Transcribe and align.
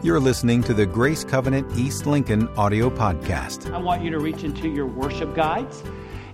You're 0.00 0.20
listening 0.20 0.62
to 0.62 0.74
the 0.74 0.86
Grace 0.86 1.24
Covenant 1.24 1.76
East 1.76 2.06
Lincoln 2.06 2.46
audio 2.56 2.88
podcast. 2.88 3.68
I 3.74 3.78
want 3.78 4.00
you 4.00 4.10
to 4.10 4.20
reach 4.20 4.44
into 4.44 4.68
your 4.68 4.86
worship 4.86 5.34
guides 5.34 5.82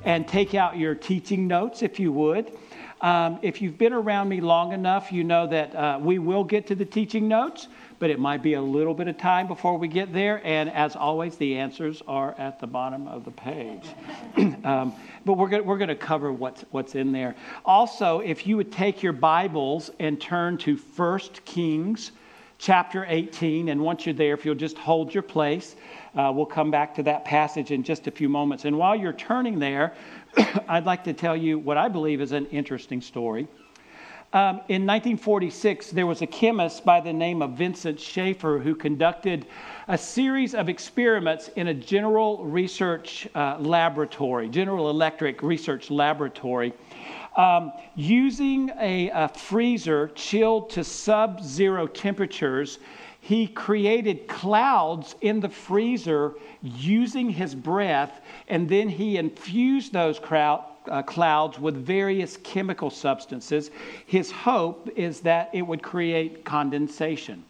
and 0.04 0.28
take 0.28 0.54
out 0.54 0.76
your 0.76 0.94
teaching 0.94 1.46
notes 1.46 1.82
if 1.82 1.98
you 1.98 2.12
would. 2.12 2.58
Um, 3.00 3.38
if 3.40 3.62
you've 3.62 3.78
been 3.78 3.94
around 3.94 4.28
me 4.28 4.42
long 4.42 4.74
enough, 4.74 5.10
you 5.10 5.24
know 5.24 5.46
that 5.46 5.74
uh, 5.74 5.98
we 5.98 6.18
will 6.18 6.44
get 6.44 6.66
to 6.66 6.74
the 6.74 6.84
teaching 6.84 7.26
notes, 7.26 7.68
but 7.98 8.10
it 8.10 8.18
might 8.18 8.42
be 8.42 8.52
a 8.52 8.60
little 8.60 8.92
bit 8.92 9.08
of 9.08 9.16
time 9.16 9.46
before 9.46 9.78
we 9.78 9.88
get 9.88 10.12
there. 10.12 10.42
And 10.44 10.70
as 10.70 10.94
always, 10.94 11.38
the 11.38 11.56
answers 11.56 12.02
are 12.06 12.34
at 12.38 12.60
the 12.60 12.66
bottom 12.66 13.08
of 13.08 13.24
the 13.24 13.30
page. 13.30 13.88
um, 14.64 14.92
but 15.24 15.38
we're 15.38 15.48
going 15.48 15.64
we're 15.64 15.78
to 15.86 15.96
cover 15.96 16.30
what's, 16.30 16.66
what's 16.70 16.94
in 16.94 17.12
there. 17.12 17.34
Also, 17.64 18.20
if 18.20 18.46
you 18.46 18.58
would 18.58 18.70
take 18.70 19.02
your 19.02 19.14
Bibles 19.14 19.90
and 19.98 20.20
turn 20.20 20.58
to 20.58 20.76
1 20.76 21.20
Kings 21.46 22.12
chapter 22.64 23.04
18. 23.06 23.68
And 23.68 23.78
once 23.78 24.06
you're 24.06 24.14
there, 24.14 24.32
if 24.32 24.46
you'll 24.46 24.54
just 24.54 24.78
hold 24.78 25.12
your 25.12 25.22
place, 25.22 25.76
uh, 26.16 26.32
we'll 26.34 26.46
come 26.46 26.70
back 26.70 26.94
to 26.94 27.02
that 27.02 27.22
passage 27.26 27.70
in 27.70 27.82
just 27.82 28.06
a 28.06 28.10
few 28.10 28.26
moments. 28.26 28.64
And 28.64 28.78
while 28.78 28.96
you're 28.96 29.12
turning 29.12 29.58
there, 29.58 29.94
I'd 30.68 30.86
like 30.86 31.04
to 31.04 31.12
tell 31.12 31.36
you 31.36 31.58
what 31.58 31.76
I 31.76 31.88
believe 31.88 32.22
is 32.22 32.32
an 32.32 32.46
interesting 32.46 33.02
story. 33.02 33.46
Um, 34.32 34.56
in 34.68 34.86
1946, 34.86 35.90
there 35.90 36.06
was 36.06 36.22
a 36.22 36.26
chemist 36.26 36.86
by 36.86 37.00
the 37.00 37.12
name 37.12 37.42
of 37.42 37.50
Vincent 37.50 38.00
Schaefer 38.00 38.58
who 38.58 38.74
conducted 38.74 39.46
a 39.86 39.98
series 39.98 40.54
of 40.54 40.70
experiments 40.70 41.48
in 41.56 41.68
a 41.68 41.74
general 41.74 42.44
research 42.46 43.28
uh, 43.34 43.58
laboratory, 43.60 44.48
General 44.48 44.88
Electric 44.88 45.42
Research 45.42 45.90
Laboratory. 45.90 46.72
Um, 47.36 47.72
using 47.96 48.70
a, 48.78 49.10
a 49.10 49.28
freezer 49.28 50.08
chilled 50.14 50.70
to 50.70 50.84
sub 50.84 51.42
zero 51.42 51.86
temperatures, 51.86 52.78
he 53.20 53.46
created 53.46 54.28
clouds 54.28 55.16
in 55.20 55.40
the 55.40 55.48
freezer 55.48 56.34
using 56.62 57.30
his 57.30 57.54
breath, 57.54 58.20
and 58.48 58.68
then 58.68 58.88
he 58.88 59.16
infused 59.16 59.92
those 59.92 60.18
crowd, 60.18 60.62
uh, 60.90 61.02
clouds 61.02 61.58
with 61.58 61.74
various 61.74 62.36
chemical 62.36 62.90
substances. 62.90 63.70
His 64.06 64.30
hope 64.30 64.90
is 64.94 65.20
that 65.20 65.50
it 65.54 65.62
would 65.62 65.82
create 65.82 66.44
condensation. 66.44 67.42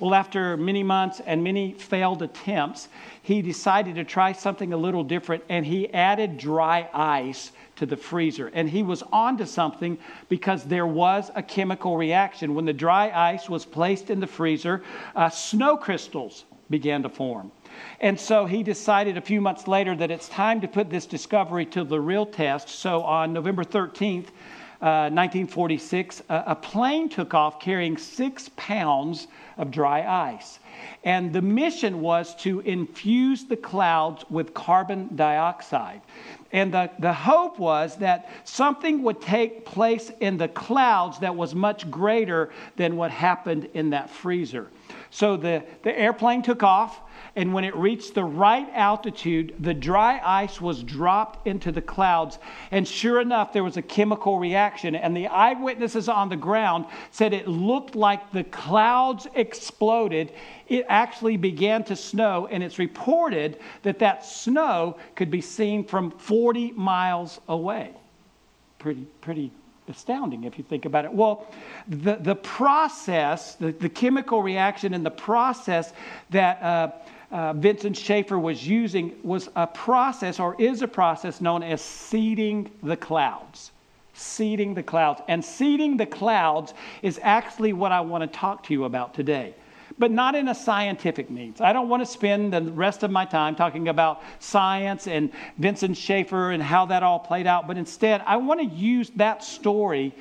Well, 0.00 0.14
after 0.14 0.56
many 0.56 0.82
months 0.82 1.20
and 1.24 1.44
many 1.44 1.72
failed 1.72 2.22
attempts, 2.22 2.88
he 3.22 3.42
decided 3.42 3.94
to 3.94 4.04
try 4.04 4.32
something 4.32 4.72
a 4.72 4.76
little 4.76 5.04
different, 5.04 5.44
and 5.48 5.64
he 5.64 5.92
added 5.92 6.36
dry 6.36 6.88
ice 6.92 7.52
to 7.76 7.86
the 7.86 7.96
freezer. 7.96 8.48
And 8.48 8.68
he 8.68 8.82
was 8.82 9.02
onto 9.12 9.46
something 9.46 9.98
because 10.28 10.64
there 10.64 10.86
was 10.86 11.30
a 11.34 11.42
chemical 11.42 11.96
reaction. 11.96 12.54
When 12.54 12.64
the 12.64 12.72
dry 12.72 13.10
ice 13.10 13.48
was 13.48 13.64
placed 13.64 14.10
in 14.10 14.20
the 14.20 14.26
freezer, 14.26 14.82
uh, 15.14 15.30
snow 15.30 15.76
crystals 15.76 16.44
began 16.70 17.02
to 17.02 17.08
form. 17.08 17.52
And 18.00 18.18
so 18.18 18.46
he 18.46 18.62
decided 18.62 19.16
a 19.16 19.20
few 19.20 19.40
months 19.40 19.68
later 19.68 19.94
that 19.96 20.10
it's 20.10 20.28
time 20.28 20.60
to 20.60 20.68
put 20.68 20.90
this 20.90 21.06
discovery 21.06 21.66
to 21.66 21.84
the 21.84 22.00
real 22.00 22.26
test. 22.26 22.68
So 22.68 23.02
on 23.02 23.32
November 23.32 23.64
13th, 23.64 24.28
uh, 24.84 25.08
1946, 25.08 26.20
a, 26.28 26.44
a 26.48 26.54
plane 26.54 27.08
took 27.08 27.32
off 27.32 27.58
carrying 27.58 27.96
six 27.96 28.50
pounds 28.54 29.28
of 29.56 29.70
dry 29.70 30.02
ice. 30.02 30.58
And 31.04 31.32
the 31.32 31.40
mission 31.40 32.02
was 32.02 32.34
to 32.42 32.60
infuse 32.60 33.44
the 33.44 33.56
clouds 33.56 34.26
with 34.28 34.52
carbon 34.52 35.08
dioxide. 35.16 36.02
And 36.52 36.74
the, 36.74 36.90
the 36.98 37.14
hope 37.14 37.58
was 37.58 37.96
that 37.96 38.28
something 38.44 39.02
would 39.04 39.22
take 39.22 39.64
place 39.64 40.12
in 40.20 40.36
the 40.36 40.48
clouds 40.48 41.18
that 41.20 41.34
was 41.34 41.54
much 41.54 41.90
greater 41.90 42.50
than 42.76 42.96
what 42.96 43.10
happened 43.10 43.70
in 43.72 43.88
that 43.90 44.10
freezer. 44.10 44.68
So 45.08 45.38
the, 45.38 45.64
the 45.82 45.98
airplane 45.98 46.42
took 46.42 46.62
off 46.62 47.00
and 47.36 47.52
when 47.52 47.64
it 47.64 47.74
reached 47.74 48.14
the 48.14 48.24
right 48.24 48.68
altitude, 48.72 49.56
the 49.58 49.74
dry 49.74 50.20
ice 50.24 50.60
was 50.60 50.84
dropped 50.84 51.46
into 51.46 51.72
the 51.72 51.82
clouds. 51.82 52.38
And 52.70 52.86
sure 52.86 53.20
enough, 53.20 53.52
there 53.52 53.64
was 53.64 53.76
a 53.76 53.82
chemical 53.82 54.38
reaction. 54.38 54.94
And 54.94 55.16
the 55.16 55.26
eyewitnesses 55.26 56.08
on 56.08 56.28
the 56.28 56.36
ground 56.36 56.86
said 57.10 57.32
it 57.32 57.48
looked 57.48 57.96
like 57.96 58.30
the 58.30 58.44
clouds 58.44 59.26
exploded. 59.34 60.32
It 60.68 60.86
actually 60.88 61.36
began 61.36 61.82
to 61.84 61.96
snow, 61.96 62.46
and 62.50 62.62
it's 62.62 62.78
reported 62.78 63.58
that 63.82 63.98
that 63.98 64.24
snow 64.24 64.96
could 65.16 65.30
be 65.30 65.40
seen 65.40 65.84
from 65.84 66.12
40 66.12 66.70
miles 66.72 67.40
away. 67.48 67.90
Pretty, 68.78 69.06
pretty 69.20 69.50
astounding 69.88 70.44
if 70.44 70.56
you 70.56 70.64
think 70.64 70.84
about 70.84 71.04
it. 71.04 71.12
Well, 71.12 71.46
the, 71.88 72.16
the 72.16 72.36
process, 72.36 73.56
the, 73.56 73.72
the 73.72 73.88
chemical 73.88 74.42
reaction 74.42 74.94
and 74.94 75.04
the 75.04 75.10
process 75.10 75.92
that 76.30 76.62
uh, 76.62 76.92
uh, 77.30 77.52
Vincent 77.54 77.96
Schaefer 77.96 78.38
was 78.38 78.66
using 78.66 79.14
was 79.22 79.48
a 79.56 79.66
process 79.66 80.38
or 80.38 80.60
is 80.60 80.82
a 80.82 80.88
process 80.88 81.40
known 81.40 81.62
as 81.62 81.80
seeding 81.80 82.70
the 82.82 82.96
clouds. 82.96 83.72
Seeding 84.12 84.74
the 84.74 84.82
clouds. 84.82 85.22
And 85.28 85.44
seeding 85.44 85.96
the 85.96 86.06
clouds 86.06 86.74
is 87.02 87.18
actually 87.22 87.72
what 87.72 87.92
I 87.92 88.00
want 88.00 88.22
to 88.22 88.38
talk 88.38 88.62
to 88.64 88.72
you 88.72 88.84
about 88.84 89.14
today 89.14 89.54
but 89.98 90.10
not 90.10 90.34
in 90.34 90.48
a 90.48 90.54
scientific 90.54 91.30
means. 91.30 91.60
I 91.60 91.72
don't 91.72 91.88
want 91.88 92.02
to 92.02 92.06
spend 92.06 92.52
the 92.52 92.62
rest 92.62 93.02
of 93.02 93.10
my 93.10 93.24
time 93.24 93.54
talking 93.54 93.88
about 93.88 94.22
science 94.40 95.06
and 95.06 95.30
Vincent 95.58 95.96
Schaefer 95.96 96.50
and 96.50 96.62
how 96.62 96.86
that 96.86 97.02
all 97.02 97.18
played 97.18 97.46
out, 97.46 97.66
but 97.66 97.76
instead, 97.76 98.22
I 98.26 98.36
want 98.36 98.60
to 98.60 98.66
use 98.66 99.10
that 99.16 99.44
story 99.44 100.14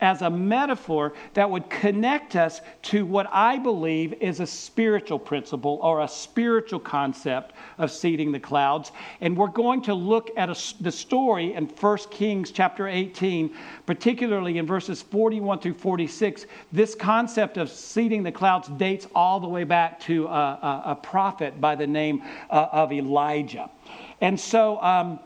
as 0.00 0.22
a 0.22 0.30
metaphor 0.30 1.12
that 1.34 1.48
would 1.50 1.68
connect 1.70 2.36
us 2.36 2.60
to 2.82 3.04
what 3.04 3.26
I 3.32 3.58
believe 3.58 4.14
is 4.14 4.40
a 4.40 4.46
spiritual 4.46 5.18
principle 5.18 5.78
or 5.82 6.02
a 6.02 6.08
spiritual 6.08 6.80
concept 6.80 7.54
of 7.78 7.90
seeding 7.90 8.32
the 8.32 8.40
clouds. 8.40 8.92
And 9.20 9.36
we're 9.36 9.48
going 9.48 9.82
to 9.82 9.94
look 9.94 10.30
at 10.36 10.48
a, 10.48 10.82
the 10.82 10.92
story 10.92 11.54
in 11.54 11.66
1 11.66 11.98
Kings 12.10 12.50
chapter 12.50 12.88
18, 12.88 13.54
particularly 13.86 14.58
in 14.58 14.66
verses 14.66 15.02
41 15.02 15.60
through 15.60 15.74
46. 15.74 16.46
This 16.72 16.94
concept 16.94 17.56
of 17.56 17.70
seeding 17.70 18.22
the 18.22 18.32
clouds 18.32 18.68
dates 18.68 19.06
all 19.14 19.40
the 19.40 19.48
way 19.48 19.64
back 19.64 20.00
to 20.00 20.26
a, 20.26 20.28
a, 20.28 20.82
a 20.86 20.94
prophet 20.96 21.60
by 21.60 21.74
the 21.74 21.86
name 21.86 22.22
uh, 22.50 22.68
of 22.72 22.92
Elijah. 22.92 23.70
And 24.20 24.38
so, 24.38 24.80
um, 24.82 25.20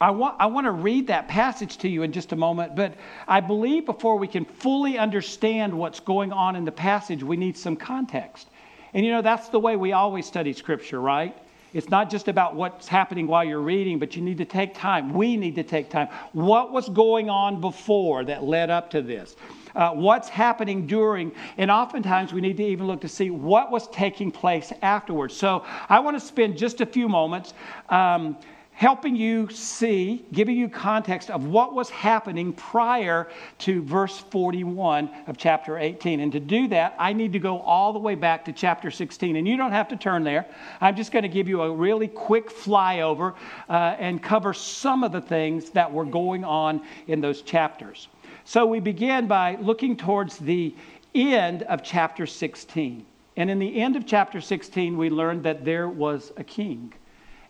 I 0.00 0.10
want, 0.10 0.36
I 0.38 0.46
want 0.46 0.66
to 0.66 0.72
read 0.72 1.06
that 1.06 1.26
passage 1.26 1.78
to 1.78 1.88
you 1.88 2.02
in 2.02 2.12
just 2.12 2.32
a 2.32 2.36
moment, 2.36 2.76
but 2.76 2.94
I 3.26 3.40
believe 3.40 3.86
before 3.86 4.18
we 4.18 4.28
can 4.28 4.44
fully 4.44 4.98
understand 4.98 5.72
what's 5.72 6.00
going 6.00 6.32
on 6.32 6.54
in 6.54 6.64
the 6.66 6.72
passage, 6.72 7.22
we 7.22 7.36
need 7.36 7.56
some 7.56 7.76
context. 7.76 8.48
And 8.92 9.06
you 9.06 9.12
know, 9.12 9.22
that's 9.22 9.48
the 9.48 9.58
way 9.58 9.76
we 9.76 9.92
always 9.92 10.26
study 10.26 10.52
Scripture, 10.52 11.00
right? 11.00 11.36
It's 11.72 11.88
not 11.88 12.10
just 12.10 12.28
about 12.28 12.54
what's 12.54 12.88
happening 12.88 13.26
while 13.26 13.44
you're 13.44 13.60
reading, 13.60 13.98
but 13.98 14.16
you 14.16 14.22
need 14.22 14.38
to 14.38 14.44
take 14.44 14.74
time. 14.74 15.12
We 15.12 15.36
need 15.36 15.54
to 15.56 15.62
take 15.62 15.90
time. 15.90 16.08
What 16.32 16.72
was 16.72 16.88
going 16.88 17.28
on 17.28 17.60
before 17.60 18.24
that 18.24 18.44
led 18.44 18.70
up 18.70 18.90
to 18.90 19.02
this? 19.02 19.36
Uh, 19.74 19.90
what's 19.90 20.28
happening 20.28 20.86
during, 20.86 21.32
and 21.58 21.70
oftentimes 21.70 22.32
we 22.32 22.40
need 22.40 22.56
to 22.56 22.64
even 22.64 22.86
look 22.86 23.02
to 23.02 23.08
see 23.08 23.30
what 23.30 23.70
was 23.70 23.88
taking 23.88 24.30
place 24.30 24.72
afterwards. 24.80 25.36
So 25.36 25.66
I 25.88 26.00
want 26.00 26.18
to 26.18 26.26
spend 26.26 26.56
just 26.56 26.80
a 26.80 26.86
few 26.86 27.08
moments. 27.08 27.52
Um, 27.90 28.38
helping 28.76 29.16
you 29.16 29.48
see, 29.48 30.22
giving 30.32 30.54
you 30.54 30.68
context 30.68 31.30
of 31.30 31.46
what 31.46 31.72
was 31.72 31.88
happening 31.88 32.52
prior 32.52 33.26
to 33.56 33.82
verse 33.82 34.18
41 34.18 35.08
of 35.26 35.38
chapter 35.38 35.78
18. 35.78 36.20
And 36.20 36.30
to 36.32 36.40
do 36.40 36.68
that, 36.68 36.94
I 36.98 37.14
need 37.14 37.32
to 37.32 37.38
go 37.38 37.58
all 37.60 37.94
the 37.94 37.98
way 37.98 38.14
back 38.14 38.44
to 38.44 38.52
chapter 38.52 38.90
16. 38.90 39.36
And 39.36 39.48
you 39.48 39.56
don't 39.56 39.72
have 39.72 39.88
to 39.88 39.96
turn 39.96 40.24
there. 40.24 40.44
I'm 40.82 40.94
just 40.94 41.10
going 41.10 41.22
to 41.22 41.28
give 41.28 41.48
you 41.48 41.62
a 41.62 41.74
really 41.74 42.06
quick 42.06 42.50
flyover 42.50 43.34
uh, 43.70 43.96
and 43.98 44.22
cover 44.22 44.52
some 44.52 45.04
of 45.04 45.10
the 45.10 45.22
things 45.22 45.70
that 45.70 45.90
were 45.90 46.04
going 46.04 46.44
on 46.44 46.82
in 47.06 47.22
those 47.22 47.40
chapters. 47.40 48.08
So 48.44 48.66
we 48.66 48.80
begin 48.80 49.26
by 49.26 49.56
looking 49.58 49.96
towards 49.96 50.36
the 50.36 50.74
end 51.14 51.62
of 51.62 51.82
chapter 51.82 52.26
16. 52.26 53.06
And 53.38 53.50
in 53.50 53.58
the 53.58 53.80
end 53.80 53.96
of 53.96 54.04
chapter 54.04 54.42
16, 54.42 54.98
we 54.98 55.08
learned 55.08 55.44
that 55.44 55.64
there 55.64 55.88
was 55.88 56.30
a 56.36 56.44
king 56.44 56.92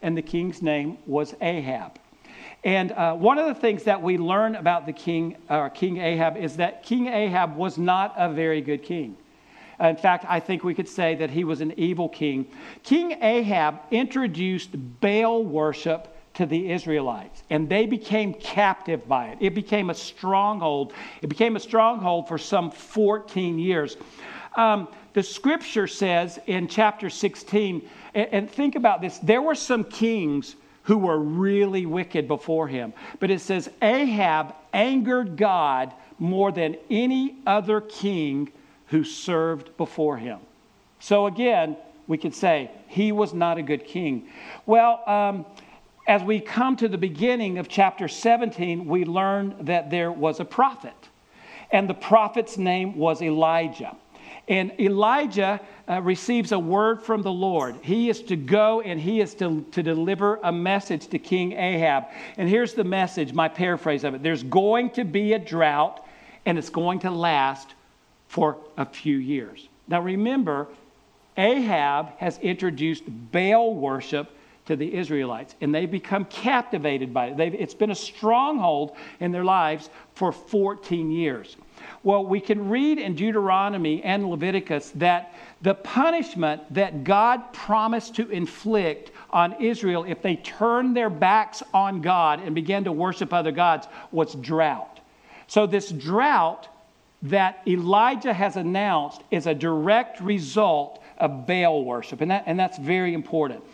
and 0.07 0.17
the 0.17 0.23
king's 0.23 0.63
name 0.63 0.99
was 1.05 1.35
Ahab. 1.41 1.99
And 2.63 2.93
uh, 2.93 3.15
one 3.15 3.39
of 3.39 3.49
the 3.49 3.61
things 3.61 3.83
that 3.83 4.01
we 4.01 4.19
learn 4.19 4.55
about 4.55 4.87
the 4.87 4.93
king, 4.93 5.37
uh, 5.49 5.69
King 5.71 5.97
Ahab, 5.97 6.37
is 6.37 6.57
that 6.59 6.85
King 6.85 7.09
Ahab 7.09 7.57
was 7.57 7.77
not 7.77 8.15
a 8.17 8.33
very 8.33 8.61
good 8.61 8.85
king. 8.85 9.17
In 9.81 9.97
fact, 9.97 10.25
I 10.29 10.39
think 10.39 10.63
we 10.63 10.75
could 10.75 10.89
say 10.89 11.17
that 11.17 11.31
he 11.31 11.43
was 11.43 11.61
an 11.61 11.75
evil 11.77 12.09
king. 12.09 12.47
King 12.85 13.21
Ahab 13.21 13.81
introduced 13.91 14.71
Baal 15.01 15.43
worship 15.45 16.17
to 16.35 16.47
the 16.47 16.71
Israelites, 16.71 17.43
and 17.51 17.69
they 17.69 17.85
became 17.85 18.33
captive 18.33 19.09
by 19.09 19.31
it. 19.31 19.39
It 19.41 19.57
became 19.57 19.91
a 19.91 19.95
stronghold. 19.95 20.93
It 21.21 21.27
became 21.27 21.57
a 21.57 21.61
stronghold 21.61 22.29
for 22.29 22.39
some 22.39 22.71
14 22.71 23.59
years. 23.59 23.97
Um, 24.57 24.89
the 25.13 25.23
scripture 25.23 25.87
says 25.87 26.39
in 26.47 26.69
chapter 26.69 27.09
16 27.11 27.89
and, 28.15 28.29
and 28.33 28.51
think 28.51 28.75
about 28.75 29.01
this 29.01 29.19
there 29.19 29.43
were 29.43 29.55
some 29.55 29.85
kings 29.85 30.57
who 30.85 30.99
were 30.99 31.19
really 31.19 31.85
wicked 31.85 32.29
before 32.29 32.69
him. 32.69 32.93
But 33.19 33.31
it 33.31 33.41
says 33.41 33.69
Ahab 33.83 34.55
angered 34.73 35.37
God 35.37 35.93
more 36.19 36.53
than 36.53 36.77
any 36.89 37.37
other 37.47 37.81
king 37.81 38.53
who 38.87 39.03
served 39.03 39.77
before 39.77 40.17
him. 40.17 40.39
So 41.01 41.27
again, 41.27 41.77
we 42.07 42.19
could 42.19 42.35
say 42.35 42.71
he 42.87 43.11
was 43.11 43.35
not 43.35 43.59
a 43.59 43.63
good 43.63 43.85
king. 43.85 44.29
Well, 44.65 45.03
um, 45.09 45.45
as 46.07 46.23
we 46.23 46.39
come 46.39 46.77
to 46.77 46.89
the 46.89 46.99
beginning 46.99 47.59
of 47.59 47.69
chapter 47.69 48.07
17, 48.07 48.87
we 48.87 49.05
learn 49.05 49.57
that 49.63 49.91
there 49.91 50.13
was 50.13 50.39
a 50.39 50.45
prophet, 50.45 50.95
and 51.73 51.91
the 51.91 51.95
prophet's 51.95 52.57
name 52.57 52.97
was 52.97 53.23
Elijah. 53.23 53.97
And 54.49 54.73
Elijah 54.79 55.61
uh, 55.89 56.01
receives 56.03 56.53
a 56.53 56.59
word 56.59 57.03
from 57.03 57.23
the 57.23 57.33
Lord. 57.33 57.77
He 57.83 58.09
is 58.09 58.23
to 58.25 58.37
go 58.37 58.81
and 58.81 59.01
he 59.01 59.21
is 59.21 59.35
to, 59.35 59.63
to 59.73 59.83
deliver 59.83 60.39
a 60.43 60.53
message 60.53 61.09
to 61.09 61.19
King 61.19 61.53
Ahab. 61.53 62.05
And 62.37 62.49
here's 62.49 62.75
the 62.75 62.85
message, 62.85 63.33
my 63.33 63.49
paraphrase 63.49 64.05
of 64.05 64.15
it 64.15 64.23
there's 64.23 64.45
going 64.45 64.91
to 64.91 65.05
be 65.05 65.33
a 65.33 65.39
drought, 65.39 66.07
and 66.45 66.59
it's 66.59 66.71
going 66.71 67.01
to 67.01 67.11
last 67.11 67.75
for 68.29 68.59
a 68.77 68.85
few 68.85 69.17
years. 69.17 69.69
Now 69.89 70.01
remember, 70.01 70.69
Ahab 71.37 72.17
has 72.19 72.39
introduced 72.39 73.05
Baal 73.33 73.75
worship 73.75 74.31
to 74.67 74.77
the 74.77 74.95
Israelites, 74.95 75.55
and 75.61 75.75
they 75.75 75.87
become 75.87 76.25
captivated 76.25 77.15
by 77.15 77.27
it. 77.27 77.37
They've, 77.37 77.55
it's 77.55 77.75
been 77.75 77.91
a 77.91 77.97
stronghold 77.97 78.97
in 79.21 79.33
their 79.33 79.45
lives 79.45 79.91
for 80.15 80.33
14 80.33 81.11
years. 81.11 81.57
Well, 82.07 82.25
we 82.25 82.39
can 82.39 82.69
read 82.69 82.99
in 82.99 83.17
Deuteronomy 83.17 84.01
and 84.05 84.31
Leviticus 84.31 84.93
that 84.95 85.35
the 85.61 85.75
punishment 85.75 86.63
that 86.73 87.03
God 87.03 87.53
promised 87.53 88.15
to 88.15 88.31
inflict 88.31 89.11
on 89.31 89.61
Israel 89.61 90.05
if 90.07 90.23
they 90.23 90.37
turned 90.37 90.97
their 90.97 91.11
backs 91.11 91.65
on 91.75 92.03
God 92.03 92.39
and 92.39 92.55
began 92.55 92.85
to 92.85 92.93
worship 92.93 93.33
other 93.33 93.51
gods 93.51 93.89
was 94.13 94.37
drought. 94.37 95.01
So, 95.49 95.67
this 95.67 95.91
drought 95.91 96.69
that 97.23 97.61
Elijah 97.67 98.33
has 98.33 98.55
announced 98.55 99.23
is 99.33 99.49
a 99.49 99.55
direct 99.55 100.21
result 100.21 101.03
of 101.19 101.45
Baal 101.45 101.85
worship, 101.85 102.21
and, 102.21 102.31
that, 102.31 102.45
and 102.47 102.57
that's 102.57 102.79
very 102.79 103.15
important. 103.15 103.65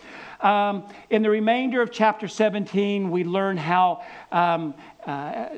Um, 0.41 0.89
in 1.11 1.21
the 1.21 1.29
remainder 1.29 1.83
of 1.83 1.93
chapter 1.93 2.29
17, 2.29 3.11
we 3.11 3.25
learn 3.25 3.59
how 3.59 4.03
um, 4.33 4.73
uh, 5.05 5.49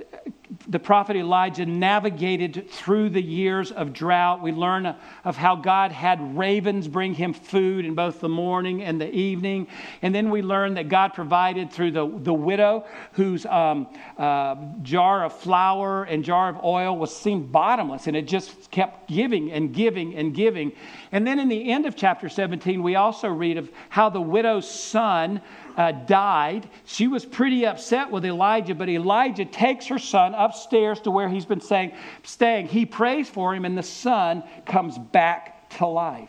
the 0.68 0.78
prophet 0.78 1.16
Elijah 1.16 1.64
navigated 1.64 2.68
through 2.70 3.10
the 3.10 3.22
years 3.22 3.72
of 3.72 3.92
drought. 3.92 4.42
We 4.42 4.52
learn 4.52 4.94
of 5.24 5.36
how 5.36 5.56
God 5.56 5.90
had 5.90 6.36
ravens 6.36 6.86
bring 6.86 7.14
him 7.14 7.32
food 7.32 7.84
in 7.84 7.94
both 7.94 8.20
the 8.20 8.28
morning 8.28 8.82
and 8.82 9.00
the 9.00 9.10
evening. 9.10 9.68
And 10.02 10.14
then 10.14 10.30
we 10.30 10.42
learn 10.42 10.74
that 10.74 10.88
God 10.88 11.14
provided 11.14 11.72
through 11.72 11.92
the, 11.92 12.06
the 12.06 12.34
widow 12.34 12.84
whose 13.12 13.46
um, 13.46 13.88
uh, 14.18 14.56
jar 14.82 15.24
of 15.24 15.32
flour 15.32 16.04
and 16.04 16.22
jar 16.22 16.50
of 16.50 16.62
oil 16.62 16.96
was 16.96 17.14
seemed 17.14 17.50
bottomless 17.50 18.06
and 18.06 18.16
it 18.16 18.28
just 18.28 18.70
kept 18.70 19.08
giving 19.08 19.50
and 19.50 19.72
giving 19.72 20.14
and 20.14 20.34
giving. 20.34 20.72
And 21.12 21.26
then 21.26 21.38
in 21.38 21.48
the 21.48 21.70
end 21.70 21.86
of 21.86 21.96
chapter 21.96 22.28
17, 22.28 22.82
we 22.82 22.96
also 22.96 23.28
read 23.28 23.56
of 23.56 23.70
how 23.88 24.10
the 24.10 24.20
widow's 24.20 24.68
son 24.68 25.40
uh, 25.76 25.92
died. 25.92 26.68
She 26.84 27.08
was 27.08 27.24
pretty 27.24 27.66
upset 27.66 28.10
with 28.10 28.24
Elijah, 28.24 28.74
but 28.74 28.88
Elijah 28.88 29.44
takes 29.44 29.86
her 29.86 29.98
son 29.98 30.33
upstairs 30.36 31.00
to 31.00 31.10
where 31.10 31.28
he's 31.28 31.46
been 31.46 31.60
staying. 31.60 31.92
staying. 32.22 32.68
He 32.68 32.86
prays 32.86 33.28
for 33.28 33.54
him, 33.54 33.64
and 33.64 33.76
the 33.76 33.82
son 33.82 34.42
comes 34.66 34.98
back 34.98 35.70
to 35.78 35.86
life. 35.86 36.28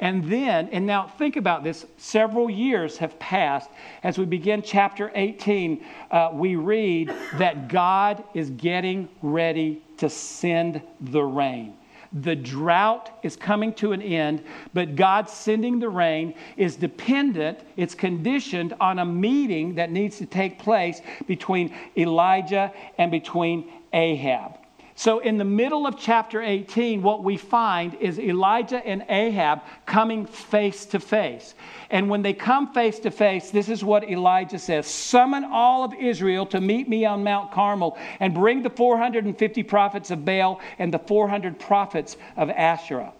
And 0.00 0.24
then, 0.24 0.70
and 0.72 0.86
now 0.86 1.06
think 1.06 1.36
about 1.36 1.62
this, 1.62 1.84
several 1.98 2.48
years 2.48 2.96
have 2.96 3.18
passed. 3.18 3.68
As 4.02 4.16
we 4.16 4.24
begin 4.24 4.62
chapter 4.62 5.12
18, 5.14 5.84
uh, 6.10 6.30
we 6.32 6.56
read 6.56 7.14
that 7.34 7.68
God 7.68 8.24
is 8.32 8.48
getting 8.50 9.10
ready 9.20 9.82
to 9.98 10.08
send 10.08 10.80
the 11.00 11.22
rain. 11.22 11.74
The 12.12 12.34
drought 12.34 13.10
is 13.22 13.36
coming 13.36 13.72
to 13.74 13.92
an 13.92 14.02
end, 14.02 14.42
but 14.74 14.96
God 14.96 15.28
sending 15.28 15.78
the 15.78 15.88
rain 15.88 16.34
is 16.56 16.76
dependent, 16.76 17.60
it's 17.76 17.94
conditioned 17.94 18.74
on 18.80 18.98
a 18.98 19.04
meeting 19.04 19.76
that 19.76 19.92
needs 19.92 20.18
to 20.18 20.26
take 20.26 20.58
place 20.58 21.00
between 21.26 21.74
Elijah 21.96 22.72
and 22.98 23.10
between 23.10 23.70
Ahab. 23.92 24.59
So, 25.00 25.20
in 25.20 25.38
the 25.38 25.46
middle 25.46 25.86
of 25.86 25.96
chapter 25.98 26.42
18, 26.42 27.00
what 27.00 27.24
we 27.24 27.38
find 27.38 27.94
is 27.94 28.18
Elijah 28.18 28.86
and 28.86 29.02
Ahab 29.08 29.62
coming 29.86 30.26
face 30.26 30.84
to 30.84 31.00
face. 31.00 31.54
And 31.88 32.10
when 32.10 32.20
they 32.20 32.34
come 32.34 32.74
face 32.74 32.98
to 32.98 33.10
face, 33.10 33.50
this 33.50 33.70
is 33.70 33.82
what 33.82 34.04
Elijah 34.04 34.58
says 34.58 34.86
Summon 34.86 35.42
all 35.44 35.84
of 35.84 35.94
Israel 35.94 36.44
to 36.48 36.60
meet 36.60 36.86
me 36.86 37.06
on 37.06 37.24
Mount 37.24 37.50
Carmel 37.50 37.96
and 38.20 38.34
bring 38.34 38.62
the 38.62 38.68
450 38.68 39.62
prophets 39.62 40.10
of 40.10 40.26
Baal 40.26 40.60
and 40.78 40.92
the 40.92 40.98
400 40.98 41.58
prophets 41.58 42.18
of 42.36 42.50
Asherah. 42.50 43.14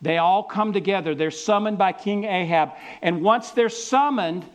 They 0.00 0.18
all 0.18 0.44
come 0.44 0.72
together. 0.72 1.16
They're 1.16 1.32
summoned 1.32 1.78
by 1.78 1.94
King 1.94 2.22
Ahab. 2.22 2.74
And 3.02 3.22
once 3.22 3.50
they're 3.50 3.70
summoned, 3.70 4.46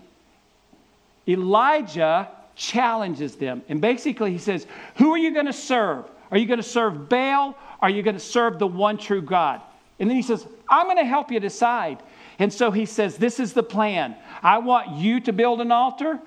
Elijah 1.28 2.30
challenges 2.56 3.36
them. 3.36 3.62
And 3.70 3.82
basically, 3.82 4.32
he 4.32 4.38
says, 4.38 4.66
Who 4.96 5.12
are 5.12 5.18
you 5.18 5.34
going 5.34 5.46
to 5.46 5.54
serve? 5.54 6.06
Are 6.32 6.38
you 6.38 6.46
going 6.46 6.60
to 6.60 6.64
serve 6.64 7.10
Baal? 7.10 7.58
Are 7.82 7.90
you 7.90 8.02
going 8.02 8.16
to 8.16 8.20
serve 8.20 8.60
the 8.60 8.68
one 8.68 8.98
true 8.98 9.22
God? 9.22 9.62
And 10.00 10.10
then 10.10 10.18
he 10.18 10.24
says, 10.24 10.46
I'm 10.70 10.88
going 10.88 10.98
to 10.98 11.06
help 11.06 11.32
you 11.32 11.40
decide. 11.40 12.02
And 12.40 12.52
so 12.52 12.72
he 12.72 12.86
says, 12.86 13.18
This 13.18 13.40
is 13.40 13.54
the 13.54 13.64
plan. 13.64 14.16
I 14.42 14.58
want 14.60 14.98
you 14.98 15.20
to 15.22 15.34
build 15.34 15.62
an 15.62 15.72
altar, 15.72 16.20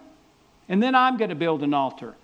and 0.69 0.83
then 0.83 0.95
I'm 0.95 1.17
going 1.17 1.31
to 1.31 1.37
build 1.37 1.63
an 1.63 1.75
altar. 1.75 2.15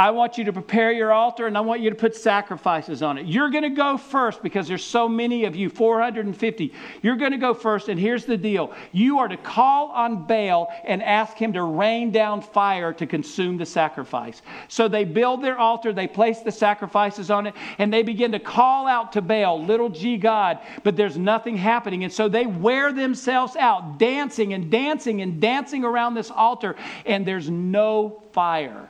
I 0.00 0.12
want 0.12 0.38
you 0.38 0.44
to 0.44 0.52
prepare 0.54 0.92
your 0.92 1.12
altar 1.12 1.46
and 1.46 1.58
I 1.58 1.60
want 1.60 1.82
you 1.82 1.90
to 1.90 1.94
put 1.94 2.16
sacrifices 2.16 3.02
on 3.02 3.18
it. 3.18 3.26
You're 3.26 3.50
going 3.50 3.64
to 3.64 3.68
go 3.68 3.98
first 3.98 4.42
because 4.42 4.66
there's 4.66 4.82
so 4.82 5.06
many 5.06 5.44
of 5.44 5.54
you, 5.54 5.68
450. 5.68 6.72
You're 7.02 7.16
going 7.16 7.32
to 7.32 7.36
go 7.36 7.52
first, 7.52 7.90
and 7.90 8.00
here's 8.00 8.24
the 8.24 8.38
deal 8.38 8.72
you 8.92 9.18
are 9.18 9.28
to 9.28 9.36
call 9.36 9.88
on 9.88 10.26
Baal 10.26 10.72
and 10.86 11.02
ask 11.02 11.36
him 11.36 11.52
to 11.52 11.62
rain 11.62 12.12
down 12.12 12.40
fire 12.40 12.94
to 12.94 13.06
consume 13.06 13.58
the 13.58 13.66
sacrifice. 13.66 14.40
So 14.68 14.88
they 14.88 15.04
build 15.04 15.44
their 15.44 15.58
altar, 15.58 15.92
they 15.92 16.08
place 16.08 16.40
the 16.40 16.50
sacrifices 16.50 17.30
on 17.30 17.46
it, 17.46 17.54
and 17.76 17.92
they 17.92 18.02
begin 18.02 18.32
to 18.32 18.40
call 18.40 18.86
out 18.86 19.12
to 19.12 19.20
Baal, 19.20 19.62
little 19.62 19.90
g 19.90 20.16
God, 20.16 20.60
but 20.82 20.96
there's 20.96 21.18
nothing 21.18 21.58
happening. 21.58 22.04
And 22.04 22.12
so 22.12 22.26
they 22.26 22.46
wear 22.46 22.94
themselves 22.94 23.54
out, 23.54 23.98
dancing 23.98 24.54
and 24.54 24.70
dancing 24.70 25.20
and 25.20 25.42
dancing 25.42 25.84
around 25.84 26.14
this 26.14 26.30
altar, 26.30 26.76
and 27.04 27.26
there's 27.26 27.50
no 27.50 28.22
fire. 28.32 28.88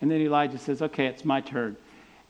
And 0.00 0.10
then 0.10 0.20
Elijah 0.20 0.58
says, 0.58 0.82
Okay, 0.82 1.06
it's 1.06 1.24
my 1.24 1.40
turn. 1.40 1.76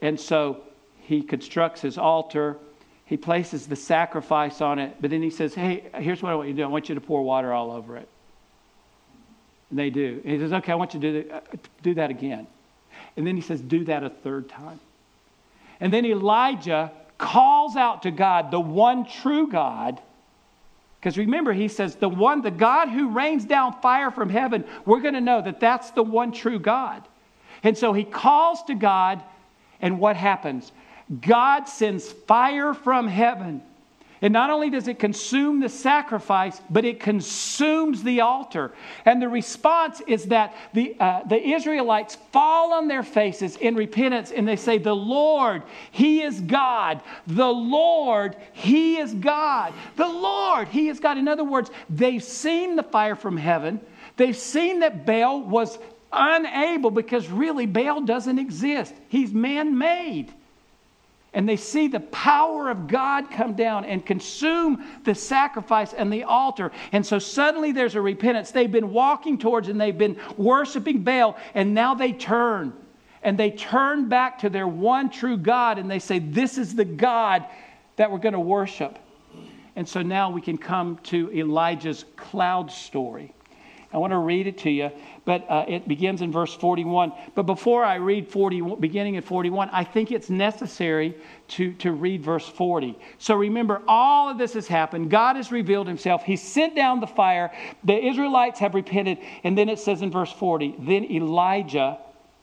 And 0.00 0.18
so 0.18 0.62
he 1.00 1.22
constructs 1.22 1.80
his 1.80 1.98
altar. 1.98 2.56
He 3.04 3.16
places 3.16 3.66
the 3.66 3.76
sacrifice 3.76 4.60
on 4.60 4.78
it. 4.78 4.96
But 5.00 5.10
then 5.10 5.22
he 5.22 5.30
says, 5.30 5.54
Hey, 5.54 5.88
here's 5.94 6.22
what 6.22 6.32
I 6.32 6.34
want 6.34 6.48
you 6.48 6.54
to 6.54 6.60
do 6.62 6.64
I 6.64 6.68
want 6.68 6.88
you 6.88 6.94
to 6.94 7.00
pour 7.00 7.22
water 7.22 7.52
all 7.52 7.70
over 7.70 7.96
it. 7.96 8.08
And 9.70 9.78
they 9.78 9.90
do. 9.90 10.20
And 10.24 10.32
he 10.32 10.38
says, 10.38 10.52
Okay, 10.52 10.72
I 10.72 10.74
want 10.74 10.94
you 10.94 11.00
to 11.00 11.22
do 11.22 11.30
uh, 11.30 11.40
do 11.82 11.94
that 11.94 12.10
again. 12.10 12.46
And 13.16 13.26
then 13.26 13.36
he 13.36 13.42
says, 13.42 13.60
Do 13.60 13.84
that 13.86 14.04
a 14.04 14.10
third 14.10 14.48
time. 14.48 14.80
And 15.80 15.92
then 15.92 16.04
Elijah 16.04 16.92
calls 17.18 17.76
out 17.76 18.02
to 18.02 18.10
God, 18.10 18.50
the 18.50 18.60
one 18.60 19.04
true 19.04 19.48
God. 19.48 20.00
Because 21.00 21.16
remember, 21.16 21.52
he 21.52 21.68
says, 21.68 21.94
the 21.94 22.08
one, 22.08 22.42
the 22.42 22.50
God 22.50 22.88
who 22.88 23.10
rains 23.10 23.44
down 23.44 23.80
fire 23.80 24.10
from 24.10 24.28
heaven, 24.28 24.64
we're 24.84 25.00
going 25.00 25.14
to 25.14 25.20
know 25.20 25.40
that 25.40 25.60
that's 25.60 25.90
the 25.92 26.02
one 26.02 26.32
true 26.32 26.58
God. 26.58 27.06
And 27.62 27.76
so 27.76 27.92
he 27.92 28.04
calls 28.04 28.62
to 28.64 28.74
God, 28.74 29.22
and 29.80 29.98
what 29.98 30.16
happens? 30.16 30.72
God 31.20 31.64
sends 31.64 32.10
fire 32.10 32.74
from 32.74 33.08
heaven. 33.08 33.62
And 34.20 34.32
not 34.32 34.50
only 34.50 34.68
does 34.68 34.88
it 34.88 34.98
consume 34.98 35.60
the 35.60 35.68
sacrifice, 35.68 36.60
but 36.68 36.84
it 36.84 36.98
consumes 36.98 38.02
the 38.02 38.20
altar. 38.20 38.72
And 39.04 39.22
the 39.22 39.28
response 39.28 40.02
is 40.06 40.26
that 40.26 40.56
the, 40.72 40.96
uh, 40.98 41.22
the 41.24 41.40
Israelites 41.40 42.16
fall 42.32 42.72
on 42.72 42.88
their 42.88 43.04
faces 43.04 43.56
in 43.56 43.76
repentance 43.76 44.32
and 44.32 44.46
they 44.46 44.56
say, 44.56 44.78
The 44.78 44.94
Lord, 44.94 45.62
He 45.92 46.22
is 46.22 46.40
God. 46.40 47.00
The 47.28 47.46
Lord, 47.46 48.36
He 48.52 48.96
is 48.96 49.14
God. 49.14 49.72
The 49.94 50.08
Lord, 50.08 50.66
He 50.68 50.88
is 50.88 50.98
God. 50.98 51.16
In 51.16 51.28
other 51.28 51.44
words, 51.44 51.70
they've 51.88 52.22
seen 52.22 52.74
the 52.74 52.82
fire 52.82 53.16
from 53.16 53.36
heaven. 53.36 53.80
They've 54.16 54.36
seen 54.36 54.80
that 54.80 55.06
Baal 55.06 55.42
was 55.42 55.78
unable 56.12 56.90
because 56.90 57.28
really 57.28 57.66
Baal 57.66 58.00
doesn't 58.00 58.38
exist. 58.38 58.94
He's 59.08 59.32
man 59.32 59.76
made. 59.76 60.32
And 61.34 61.48
they 61.48 61.56
see 61.56 61.88
the 61.88 62.00
power 62.00 62.70
of 62.70 62.88
God 62.88 63.30
come 63.30 63.54
down 63.54 63.84
and 63.84 64.04
consume 64.04 64.84
the 65.04 65.14
sacrifice 65.14 65.92
and 65.92 66.12
the 66.12 66.24
altar. 66.24 66.72
And 66.90 67.04
so 67.04 67.18
suddenly 67.18 67.72
there's 67.72 67.94
a 67.94 68.00
repentance. 68.00 68.50
They've 68.50 68.72
been 68.72 68.92
walking 68.92 69.38
towards 69.38 69.68
and 69.68 69.80
they've 69.80 69.96
been 69.96 70.18
worshiping 70.36 71.02
Baal, 71.02 71.36
and 71.54 71.74
now 71.74 71.94
they 71.94 72.12
turn. 72.12 72.72
And 73.22 73.36
they 73.36 73.50
turn 73.50 74.08
back 74.08 74.38
to 74.40 74.48
their 74.48 74.66
one 74.66 75.10
true 75.10 75.36
God 75.36 75.78
and 75.78 75.90
they 75.90 75.98
say, 75.98 76.18
This 76.18 76.56
is 76.56 76.74
the 76.74 76.84
God 76.84 77.44
that 77.96 78.10
we're 78.10 78.18
going 78.18 78.32
to 78.32 78.40
worship. 78.40 78.98
And 79.76 79.88
so 79.88 80.02
now 80.02 80.30
we 80.30 80.40
can 80.40 80.56
come 80.56 80.98
to 81.04 81.30
Elijah's 81.32 82.04
cloud 82.16 82.70
story. 82.70 83.34
I 83.90 83.96
want 83.96 84.10
to 84.12 84.18
read 84.18 84.46
it 84.46 84.58
to 84.58 84.70
you, 84.70 84.90
but 85.24 85.46
uh, 85.48 85.64
it 85.66 85.88
begins 85.88 86.20
in 86.20 86.30
verse 86.30 86.54
41. 86.54 87.10
But 87.34 87.44
before 87.44 87.84
I 87.84 87.94
read 87.94 88.28
40, 88.28 88.76
beginning 88.80 89.16
at 89.16 89.24
41, 89.24 89.70
I 89.72 89.82
think 89.82 90.12
it's 90.12 90.28
necessary 90.28 91.16
to, 91.48 91.72
to 91.74 91.92
read 91.92 92.22
verse 92.22 92.46
40. 92.46 92.98
So 93.16 93.34
remember, 93.34 93.80
all 93.88 94.28
of 94.28 94.36
this 94.36 94.52
has 94.52 94.68
happened. 94.68 95.10
God 95.10 95.36
has 95.36 95.50
revealed 95.50 95.88
himself. 95.88 96.22
He 96.22 96.36
sent 96.36 96.76
down 96.76 97.00
the 97.00 97.06
fire. 97.06 97.50
The 97.82 97.96
Israelites 97.98 98.60
have 98.60 98.74
repented. 98.74 99.18
And 99.42 99.56
then 99.56 99.70
it 99.70 99.78
says 99.78 100.02
in 100.02 100.10
verse 100.10 100.32
40 100.32 100.76
Then 100.80 101.04
Elijah 101.10 101.98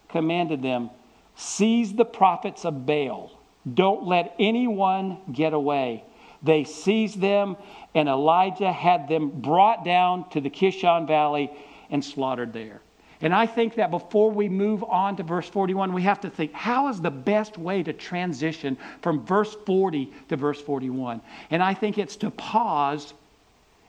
commanded 0.10 0.64
them, 0.64 0.90
Seize 1.36 1.94
the 1.94 2.06
prophets 2.06 2.66
of 2.66 2.88
Baal. 2.88 3.40
Don't 3.72 4.06
let 4.08 4.34
anyone 4.40 5.20
get 5.32 5.54
away. 5.54 6.04
They 6.42 6.64
seized 6.64 7.20
them 7.20 7.58
and 7.96 8.10
Elijah 8.10 8.72
had 8.72 9.08
them 9.08 9.30
brought 9.30 9.86
down 9.86 10.30
to 10.30 10.42
the 10.42 10.50
Kishon 10.50 11.08
Valley 11.08 11.50
and 11.90 12.04
slaughtered 12.04 12.54
there. 12.54 12.82
And 13.22 13.34
I 13.34 13.46
think 13.48 13.76
that 13.76 13.90
before 13.90 14.30
we 14.30 14.50
move 14.50 14.84
on 14.84 15.16
to 15.16 15.24
verse 15.24 15.48
41, 15.48 15.94
we 15.94 16.02
have 16.04 16.20
to 16.22 16.30
think 16.30 16.52
how 16.52 16.90
is 16.90 17.00
the 17.00 17.10
best 17.10 17.58
way 17.58 17.82
to 17.82 17.94
transition 17.94 18.78
from 19.02 19.26
verse 19.26 19.56
40 19.66 20.12
to 20.30 20.36
verse 20.36 20.62
41? 20.62 21.22
And 21.50 21.64
I 21.64 21.74
think 21.74 21.98
it's 21.98 22.18
to 22.18 22.30
pause 22.32 23.14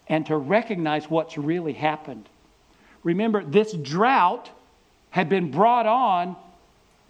and 0.09 0.25
to 0.27 0.37
recognize 0.37 1.11
what's 1.11 1.37
really 1.37 1.73
happened. 1.73 2.29
Remember, 3.03 3.45
this 3.45 3.73
drought 3.73 4.49
had 5.11 5.29
been 5.29 5.51
brought 5.51 5.87
on 5.87 6.37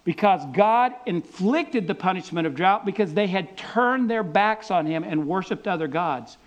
because 0.05 0.41
God 0.55 0.95
inflicted 1.05 1.87
the 1.87 1.95
punishment 1.95 2.47
of 2.47 2.55
drought 2.55 2.87
because 2.87 3.13
they 3.13 3.27
had 3.27 3.57
turned 3.59 4.09
their 4.09 4.23
backs 4.23 4.71
on 4.71 4.87
Him 4.87 5.05
and 5.05 5.27
worshiped 5.27 5.67
other 5.67 5.89
gods. 5.89 6.39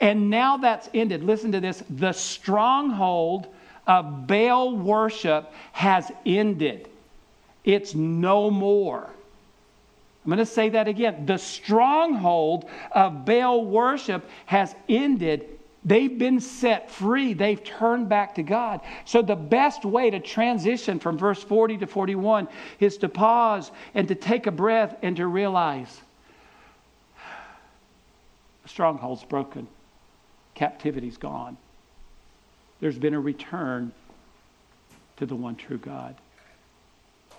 And 0.00 0.30
now 0.30 0.58
that's 0.58 0.88
ended. 0.94 1.24
Listen 1.24 1.52
to 1.52 1.60
this 1.60 1.82
the 1.90 2.12
stronghold 2.12 3.48
of 3.86 4.26
Baal 4.26 4.76
worship 4.76 5.52
has 5.72 6.10
ended, 6.26 6.88
it's 7.64 7.94
no 7.94 8.50
more. 8.50 9.08
I'm 10.24 10.30
going 10.30 10.38
to 10.38 10.46
say 10.46 10.68
that 10.70 10.88
again. 10.88 11.24
The 11.24 11.38
stronghold 11.38 12.66
of 12.92 13.24
Baal 13.24 13.64
worship 13.64 14.28
has 14.44 14.74
ended. 14.88 15.46
They've 15.84 16.18
been 16.18 16.40
set 16.40 16.90
free. 16.90 17.32
They've 17.32 17.62
turned 17.64 18.10
back 18.10 18.34
to 18.34 18.42
God. 18.42 18.82
So, 19.06 19.22
the 19.22 19.36
best 19.36 19.86
way 19.86 20.10
to 20.10 20.20
transition 20.20 20.98
from 20.98 21.16
verse 21.16 21.42
40 21.42 21.78
to 21.78 21.86
41 21.86 22.46
is 22.78 22.98
to 22.98 23.08
pause 23.08 23.70
and 23.94 24.06
to 24.08 24.14
take 24.14 24.46
a 24.46 24.50
breath 24.50 24.96
and 25.00 25.16
to 25.16 25.26
realize 25.26 26.00
the 28.64 28.68
stronghold's 28.68 29.24
broken 29.24 29.66
captivity's 30.58 31.16
gone. 31.16 31.56
There's 32.80 32.98
been 32.98 33.14
a 33.14 33.20
return 33.20 33.92
to 35.16 35.24
the 35.24 35.36
one 35.36 35.54
true 35.54 35.78
God. 35.78 36.16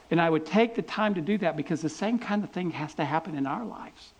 And 0.10 0.22
I 0.22 0.30
would 0.30 0.46
take 0.46 0.76
the 0.76 0.82
time 0.82 1.16
to 1.16 1.22
do 1.22 1.38
that 1.40 1.58
because 1.58 1.82
the 1.82 1.90
same 1.90 2.18
kind 2.18 2.44
of 2.44 2.50
thing 2.52 2.72
has 2.72 2.94
to 2.96 3.04
happen 3.04 3.36
in 3.36 3.46
our 3.46 3.66
lives. 3.66 4.14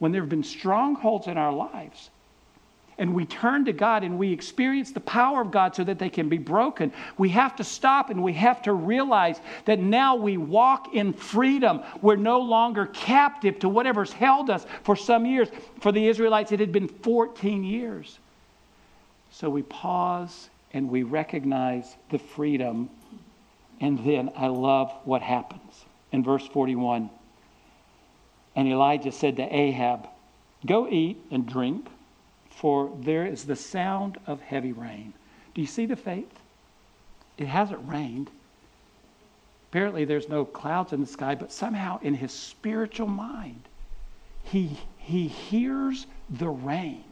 When 0.00 0.10
there 0.10 0.20
have 0.20 0.28
been 0.28 0.42
strongholds 0.42 1.28
in 1.28 1.38
our 1.38 1.52
lives, 1.52 2.10
and 2.98 3.14
we 3.14 3.24
turn 3.24 3.64
to 3.64 3.72
God 3.72 4.02
and 4.02 4.18
we 4.18 4.32
experience 4.32 4.90
the 4.90 5.00
power 5.00 5.40
of 5.40 5.52
God 5.52 5.74
so 5.74 5.84
that 5.84 5.98
they 5.98 6.10
can 6.10 6.28
be 6.28 6.38
broken, 6.38 6.92
we 7.16 7.28
have 7.30 7.54
to 7.56 7.64
stop 7.64 8.10
and 8.10 8.22
we 8.22 8.32
have 8.32 8.60
to 8.62 8.72
realize 8.72 9.40
that 9.66 9.78
now 9.78 10.16
we 10.16 10.36
walk 10.36 10.94
in 10.94 11.12
freedom. 11.12 11.82
We're 12.02 12.16
no 12.16 12.40
longer 12.40 12.86
captive 12.86 13.60
to 13.60 13.68
whatever's 13.68 14.12
held 14.12 14.50
us 14.50 14.66
for 14.82 14.96
some 14.96 15.24
years. 15.24 15.48
For 15.80 15.92
the 15.92 16.08
Israelites, 16.08 16.50
it 16.50 16.58
had 16.58 16.72
been 16.72 16.88
14 16.88 17.62
years. 17.62 18.18
So 19.30 19.48
we 19.48 19.62
pause 19.62 20.50
and 20.72 20.90
we 20.90 21.04
recognize 21.04 21.94
the 22.10 22.18
freedom. 22.18 22.90
And 23.80 24.04
then 24.04 24.32
I 24.36 24.48
love 24.48 24.92
what 25.04 25.22
happens. 25.22 25.84
In 26.10 26.24
verse 26.24 26.46
41, 26.48 27.10
and 28.56 28.66
Elijah 28.66 29.12
said 29.12 29.36
to 29.36 29.54
Ahab, 29.54 30.08
Go 30.66 30.88
eat 30.88 31.18
and 31.30 31.46
drink 31.46 31.86
for 32.58 32.90
there 33.02 33.24
is 33.24 33.44
the 33.44 33.54
sound 33.54 34.18
of 34.26 34.40
heavy 34.40 34.72
rain. 34.72 35.12
Do 35.54 35.60
you 35.60 35.66
see 35.66 35.86
the 35.86 35.94
faith? 35.94 36.40
It 37.36 37.46
hasn't 37.46 37.88
rained. 37.88 38.30
Apparently, 39.70 40.04
there's 40.04 40.28
no 40.28 40.44
clouds 40.44 40.92
in 40.92 41.00
the 41.00 41.06
sky, 41.06 41.36
but 41.36 41.52
somehow 41.52 42.00
in 42.02 42.14
his 42.14 42.32
spiritual 42.32 43.06
mind, 43.06 43.62
he, 44.42 44.76
he 44.96 45.28
hears 45.28 46.06
the 46.28 46.48
rain. 46.48 47.04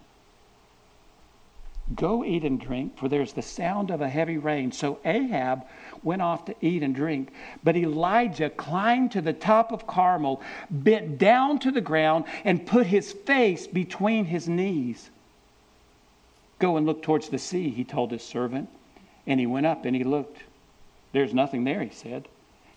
Go 1.94 2.24
eat 2.24 2.42
and 2.42 2.60
drink, 2.60 2.98
for 2.98 3.08
there's 3.08 3.32
the 3.32 3.42
sound 3.42 3.92
of 3.92 4.00
a 4.00 4.08
heavy 4.08 4.38
rain. 4.38 4.72
So 4.72 4.98
Ahab 5.04 5.64
went 6.02 6.22
off 6.22 6.46
to 6.46 6.56
eat 6.60 6.82
and 6.82 6.92
drink. 6.92 7.30
But 7.62 7.76
Elijah 7.76 8.50
climbed 8.50 9.12
to 9.12 9.20
the 9.20 9.32
top 9.32 9.70
of 9.70 9.86
Carmel, 9.86 10.42
bent 10.68 11.18
down 11.18 11.60
to 11.60 11.70
the 11.70 11.80
ground, 11.80 12.24
and 12.44 12.66
put 12.66 12.86
his 12.86 13.12
face 13.12 13.68
between 13.68 14.24
his 14.24 14.48
knees. 14.48 15.10
Go 16.58 16.76
and 16.76 16.86
look 16.86 17.02
towards 17.02 17.28
the 17.28 17.38
sea, 17.38 17.70
he 17.70 17.84
told 17.84 18.10
his 18.10 18.22
servant. 18.22 18.68
And 19.26 19.40
he 19.40 19.46
went 19.46 19.66
up 19.66 19.84
and 19.84 19.94
he 19.94 20.04
looked. 20.04 20.42
There's 21.12 21.34
nothing 21.34 21.64
there, 21.64 21.82
he 21.82 21.90
said. 21.90 22.28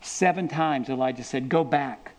Seven 0.01 0.48
times 0.48 0.89
Elijah 0.89 1.24
said, 1.24 1.50
Go 1.50 1.63
back. 1.63 2.13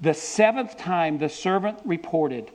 The 0.00 0.14
seventh 0.14 0.76
time 0.76 1.18
the 1.18 1.28
servant 1.28 1.78
reported, 1.84 2.50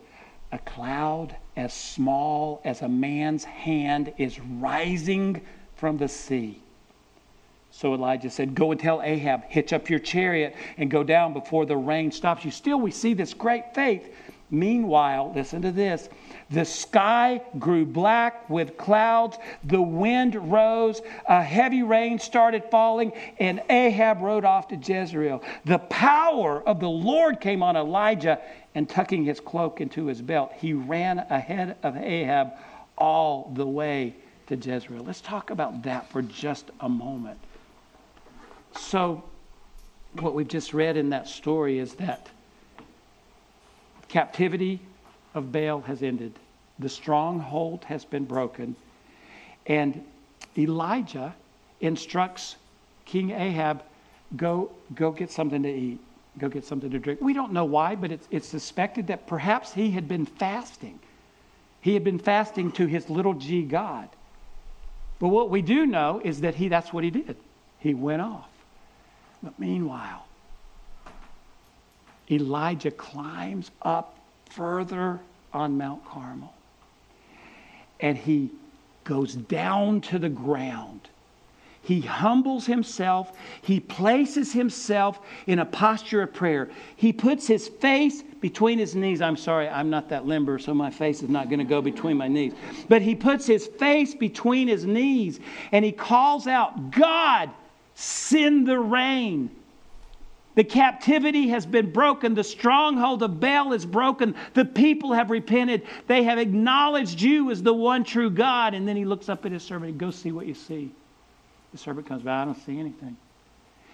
A 0.51 0.59
cloud 0.59 1.35
as 1.55 1.73
small 1.73 2.61
as 2.63 2.81
a 2.81 2.89
man's 2.89 3.43
hand 3.43 4.13
is 4.17 4.39
rising 4.39 5.41
from 5.75 5.97
the 5.97 6.07
sea. 6.07 6.61
So 7.71 7.93
Elijah 7.93 8.29
said, 8.29 8.55
Go 8.55 8.71
and 8.71 8.79
tell 8.79 9.01
Ahab, 9.01 9.43
hitch 9.43 9.71
up 9.73 9.89
your 9.89 9.99
chariot 9.99 10.55
and 10.77 10.89
go 10.89 11.03
down 11.03 11.33
before 11.33 11.65
the 11.65 11.77
rain 11.77 12.11
stops 12.11 12.43
you. 12.43 12.51
Still, 12.51 12.79
we 12.79 12.91
see 12.91 13.13
this 13.13 13.33
great 13.33 13.73
faith. 13.73 14.13
Meanwhile, 14.49 15.33
listen 15.35 15.61
to 15.63 15.71
this 15.71 16.09
the 16.49 16.63
sky 16.63 17.41
grew 17.59 17.85
black 17.85 18.49
with 18.49 18.77
clouds. 18.77 19.37
The 19.65 19.81
wind 19.81 20.35
rose. 20.51 21.01
A 21.27 21.43
heavy 21.43 21.83
rain 21.83 22.19
started 22.19 22.63
falling, 22.71 23.11
and 23.39 23.61
Ahab 23.69 24.21
rode 24.21 24.45
off 24.45 24.69
to 24.69 24.77
Jezreel. 24.77 25.43
The 25.65 25.79
power 25.79 26.61
of 26.65 26.79
the 26.79 26.89
Lord 26.89 27.41
came 27.41 27.61
on 27.61 27.75
Elijah, 27.75 28.39
and 28.75 28.87
tucking 28.87 29.25
his 29.25 29.39
cloak 29.39 29.81
into 29.81 30.05
his 30.05 30.21
belt, 30.21 30.53
he 30.55 30.71
ran 30.71 31.19
ahead 31.29 31.75
of 31.83 31.97
Ahab 31.97 32.53
all 32.97 33.51
the 33.55 33.65
way 33.65 34.15
to 34.47 34.55
Jezreel. 34.55 35.03
Let's 35.03 35.21
talk 35.21 35.49
about 35.49 35.83
that 35.83 36.09
for 36.09 36.21
just 36.21 36.71
a 36.79 36.87
moment. 36.87 37.39
So, 38.77 39.23
what 40.19 40.33
we've 40.33 40.47
just 40.47 40.73
read 40.73 40.95
in 40.95 41.09
that 41.09 41.27
story 41.27 41.79
is 41.79 41.95
that 41.95 42.29
captivity 44.09 44.79
of 45.33 45.51
Baal 45.51 45.81
has 45.81 46.03
ended. 46.03 46.33
The 46.79 46.89
stronghold 46.89 47.83
has 47.85 48.05
been 48.05 48.25
broken. 48.25 48.75
And 49.65 50.03
Elijah 50.57 51.35
instructs 51.81 52.55
King 53.05 53.31
Ahab, 53.31 53.83
go, 54.35 54.71
go 54.93 55.11
get 55.11 55.31
something 55.31 55.63
to 55.63 55.69
eat, 55.69 55.99
go 56.37 56.49
get 56.49 56.65
something 56.65 56.91
to 56.91 56.99
drink. 56.99 57.21
We 57.21 57.33
don't 57.33 57.53
know 57.53 57.65
why, 57.65 57.95
but 57.95 58.11
it's, 58.11 58.27
it's 58.31 58.47
suspected 58.47 59.07
that 59.07 59.27
perhaps 59.27 59.73
he 59.73 59.91
had 59.91 60.07
been 60.07 60.25
fasting. 60.25 60.99
He 61.81 61.93
had 61.93 62.03
been 62.03 62.19
fasting 62.19 62.71
to 62.73 62.85
his 62.85 63.09
little 63.09 63.33
g 63.33 63.63
God. 63.63 64.09
But 65.19 65.29
what 65.29 65.49
we 65.49 65.61
do 65.61 65.85
know 65.85 66.21
is 66.23 66.41
that 66.41 66.55
he 66.55 66.67
that's 66.67 66.93
what 66.93 67.03
he 67.03 67.09
did. 67.09 67.37
He 67.79 67.93
went 67.93 68.21
off. 68.21 68.49
But 69.41 69.57
meanwhile, 69.57 70.26
Elijah 72.29 72.91
climbs 72.91 73.71
up 73.81 74.17
further 74.49 75.19
on 75.53 75.77
Mount 75.77 76.05
Carmel. 76.05 76.53
And 77.99 78.17
he 78.17 78.51
goes 79.03 79.33
down 79.33 80.01
to 80.01 80.19
the 80.19 80.29
ground. 80.29 81.07
He 81.81 82.01
humbles 82.01 82.65
himself. 82.65 83.31
He 83.61 83.79
places 83.79 84.51
himself 84.51 85.21
in 85.47 85.59
a 85.59 85.65
posture 85.65 86.21
of 86.21 86.33
prayer. 86.33 86.69
He 86.97 87.13
puts 87.13 87.47
his 87.47 87.69
face 87.69 88.23
between 88.41 88.77
his 88.77 88.93
knees. 88.93 89.21
I'm 89.21 89.37
sorry, 89.37 89.69
I'm 89.69 89.89
not 89.89 90.09
that 90.09 90.25
limber, 90.25 90.59
so 90.59 90.73
my 90.73 90.91
face 90.91 91.23
is 91.23 91.29
not 91.29 91.49
going 91.49 91.59
to 91.59 91.65
go 91.65 91.81
between 91.81 92.17
my 92.17 92.27
knees. 92.27 92.51
But 92.89 93.01
he 93.01 93.15
puts 93.15 93.47
his 93.47 93.67
face 93.67 94.13
between 94.13 94.67
his 94.67 94.85
knees 94.85 95.39
and 95.71 95.85
he 95.85 95.93
calls 95.93 96.45
out, 96.45 96.91
God, 96.91 97.51
send 97.95 98.67
the 98.67 98.79
rain. 98.79 99.49
The 100.57 100.63
captivity 100.63 101.49
has 101.49 101.67
been 101.67 101.91
broken. 101.91 102.33
The 102.33 102.43
stronghold 102.43 103.21
of 103.21 103.39
Baal 103.39 103.73
is 103.73 103.85
broken. 103.85 104.33
The 104.55 104.65
people 104.65 105.13
have 105.13 105.29
repented. 105.29 105.83
They 106.07 106.23
have 106.23 106.39
acknowledged 106.39 107.21
you 107.21 107.51
as 107.51 107.61
the 107.61 107.75
one 107.75 108.03
true 108.03 108.31
God. 108.31 108.73
And 108.73 108.87
then 108.87 108.95
he 108.95 109.05
looks 109.05 109.29
up 109.29 109.45
at 109.45 109.51
his 109.51 109.61
servant, 109.61 109.91
and 109.91 109.99
Go 109.99 110.09
see 110.09 110.31
what 110.31 110.47
you 110.47 110.55
see. 110.55 110.89
The 111.73 111.77
servant 111.77 112.07
comes 112.07 112.23
back, 112.23 112.41
I 112.41 112.45
don't 112.45 112.65
see 112.65 112.79
anything. 112.79 113.17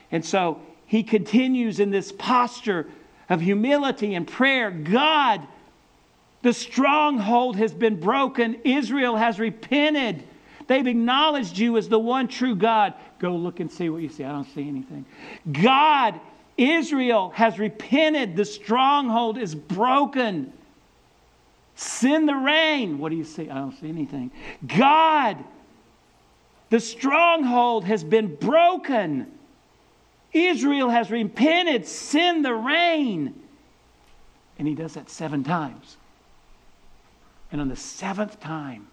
And 0.09 0.23
so 0.23 0.61
he 0.85 1.03
continues 1.03 1.81
in 1.81 1.91
this 1.91 2.13
posture 2.13 2.87
of 3.29 3.41
humility 3.41 4.15
and 4.15 4.25
prayer 4.25 4.71
God, 4.71 5.45
the 6.43 6.53
stronghold 6.53 7.57
has 7.57 7.73
been 7.73 7.99
broken. 7.99 8.55
Israel 8.63 9.17
has 9.17 9.37
repented. 9.37 10.23
They've 10.67 10.87
acknowledged 10.87 11.57
you 11.57 11.75
as 11.75 11.89
the 11.89 11.99
one 11.99 12.29
true 12.29 12.55
God. 12.55 12.93
Go 13.19 13.35
look 13.35 13.59
and 13.59 13.69
see 13.69 13.89
what 13.89 14.01
you 14.01 14.07
see. 14.07 14.23
I 14.23 14.31
don't 14.31 14.47
see 14.55 14.65
anything. 14.65 15.03
God, 15.51 16.21
Israel 16.57 17.31
has 17.31 17.57
repented. 17.59 18.35
The 18.35 18.45
stronghold 18.45 19.37
is 19.37 19.55
broken. 19.55 20.53
Send 21.75 22.29
the 22.29 22.35
rain. 22.35 22.99
What 22.99 23.09
do 23.09 23.15
you 23.15 23.23
see? 23.23 23.49
I 23.49 23.55
don't 23.55 23.79
see 23.79 23.89
anything. 23.89 24.31
God, 24.65 25.43
the 26.69 26.79
stronghold 26.79 27.85
has 27.85 28.03
been 28.03 28.35
broken. 28.35 29.31
Israel 30.31 30.89
has 30.89 31.09
repented. 31.09 31.87
Send 31.87 32.45
the 32.45 32.53
rain. 32.53 33.33
And 34.59 34.67
he 34.67 34.75
does 34.75 34.93
that 34.93 35.09
seven 35.09 35.43
times. 35.43 35.97
And 37.51 37.61
on 37.61 37.69
the 37.69 37.75
seventh 37.75 38.39
time, 38.39 38.87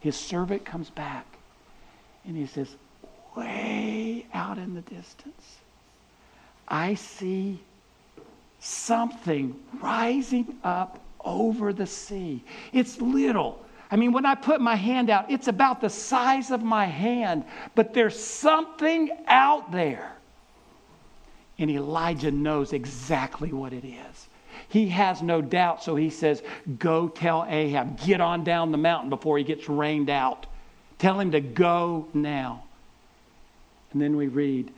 his 0.00 0.16
servant 0.16 0.64
comes 0.64 0.90
back 0.90 1.26
and 2.24 2.36
he 2.36 2.46
says, 2.46 2.76
Way 3.36 4.26
out 4.34 4.58
in 4.58 4.74
the 4.74 4.80
distance, 4.82 5.58
I 6.72 6.94
see 6.94 7.60
something 8.58 9.54
rising 9.82 10.56
up 10.64 10.98
over 11.22 11.74
the 11.74 11.86
sea. 11.86 12.42
It's 12.72 12.98
little. 12.98 13.62
I 13.90 13.96
mean, 13.96 14.10
when 14.12 14.24
I 14.24 14.34
put 14.34 14.62
my 14.62 14.74
hand 14.74 15.10
out, 15.10 15.30
it's 15.30 15.48
about 15.48 15.82
the 15.82 15.90
size 15.90 16.50
of 16.50 16.62
my 16.62 16.86
hand, 16.86 17.44
but 17.74 17.92
there's 17.92 18.18
something 18.18 19.10
out 19.26 19.70
there. 19.70 20.16
And 21.58 21.70
Elijah 21.70 22.30
knows 22.30 22.72
exactly 22.72 23.52
what 23.52 23.74
it 23.74 23.84
is. 23.84 24.28
He 24.68 24.88
has 24.88 25.20
no 25.20 25.42
doubt, 25.42 25.84
so 25.84 25.94
he 25.94 26.08
says, 26.08 26.42
Go 26.78 27.06
tell 27.06 27.44
Ahab, 27.46 28.00
get 28.00 28.22
on 28.22 28.44
down 28.44 28.72
the 28.72 28.78
mountain 28.78 29.10
before 29.10 29.36
he 29.36 29.44
gets 29.44 29.68
rained 29.68 30.08
out. 30.08 30.46
Tell 30.96 31.20
him 31.20 31.32
to 31.32 31.40
go 31.42 32.08
now. 32.14 32.64
And 33.92 34.00
then 34.00 34.16
we 34.16 34.28
read, 34.28 34.72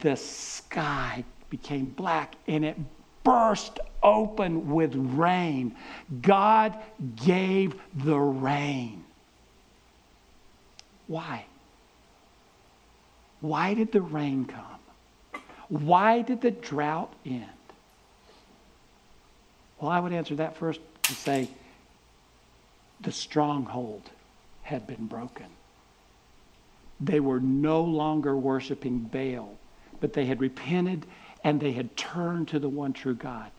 The 0.00 0.16
sky 0.16 1.24
became 1.50 1.86
black 1.86 2.34
and 2.46 2.64
it 2.64 2.76
burst 3.24 3.80
open 4.02 4.70
with 4.70 4.94
rain. 4.94 5.74
God 6.22 6.76
gave 7.16 7.74
the 7.94 8.18
rain. 8.18 9.04
Why? 11.06 11.44
Why 13.40 13.74
did 13.74 13.92
the 13.92 14.00
rain 14.00 14.44
come? 14.44 15.42
Why 15.68 16.22
did 16.22 16.40
the 16.40 16.52
drought 16.52 17.12
end? 17.24 17.44
Well, 19.80 19.90
I 19.90 20.00
would 20.00 20.12
answer 20.12 20.36
that 20.36 20.56
first 20.56 20.80
to 21.02 21.14
say 21.14 21.48
the 23.00 23.12
stronghold 23.12 24.08
had 24.62 24.86
been 24.86 25.06
broken. 25.06 25.46
They 27.00 27.20
were 27.20 27.40
no 27.40 27.82
longer 27.82 28.36
worshiping 28.36 29.00
Baal, 29.00 29.56
but 30.00 30.12
they 30.12 30.24
had 30.24 30.40
repented 30.40 31.06
and 31.46 31.58
they 31.60 31.70
had 31.70 31.96
turned 31.96 32.48
to 32.48 32.58
the 32.58 32.68
one 32.68 32.92
true 32.92 33.14
God. 33.14 33.52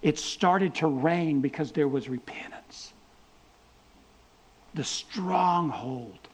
It 0.00 0.18
started 0.18 0.76
to 0.76 0.86
rain 0.86 1.42
because 1.42 1.72
there 1.72 1.86
was 1.86 2.08
repentance. 2.08 2.94
The 4.72 4.82
stronghold 4.82 6.26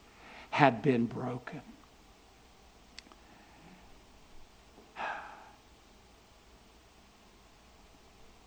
had 0.51 0.81
been 0.81 1.07
broken. 1.07 1.59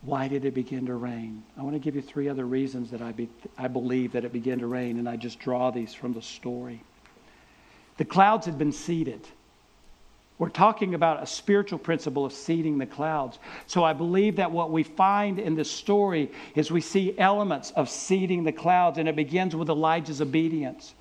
Why 0.01 0.27
did 0.29 0.47
it 0.47 0.55
begin 0.55 0.87
to 0.87 0.95
rain? 0.95 1.43
I 1.59 1.63
want 1.63 1.75
to 1.75 1.79
give 1.81 1.95
you 1.95 2.01
three 2.01 2.31
other 2.31 2.47
reasons 2.47 2.91
that 2.93 3.03
I, 3.03 3.13
be, 3.13 3.29
I 3.59 3.69
believe 3.69 4.13
that 4.13 4.25
it 4.25 4.33
began 4.33 4.61
to 4.61 4.67
rain, 4.67 4.99
and 4.99 5.07
I 5.07 5.17
just 5.17 5.39
draw 5.39 5.71
these 5.71 5.93
from 5.93 6.15
the 6.15 6.23
story. 6.23 6.83
The 7.99 8.07
clouds 8.07 8.47
had 8.47 8.57
been 8.57 8.73
seeded. 8.73 9.29
We're 10.39 10.49
talking 10.49 10.95
about 10.95 11.23
a 11.23 11.27
spiritual 11.27 11.79
principle 11.79 12.25
of 12.25 12.33
seeding 12.33 12.77
the 12.79 12.87
clouds. 12.87 13.39
So 13.67 13.85
I 13.85 13.93
believe 13.93 14.37
that 14.37 14.51
what 14.51 14.73
we 14.73 14.83
find 14.83 15.39
in 15.39 15.55
this 15.55 15.71
story 15.71 16.33
is 16.57 16.73
we 16.73 16.81
see 16.81 17.17
elements 17.19 17.71
of 17.73 17.89
seeding 17.89 18.43
the 18.43 18.53
clouds, 18.53 18.99
and 18.99 19.09
it 19.09 19.15
begins 19.15 19.55
with 19.55 19.69
Elijah's 19.69 20.21
obedience. 20.21 20.95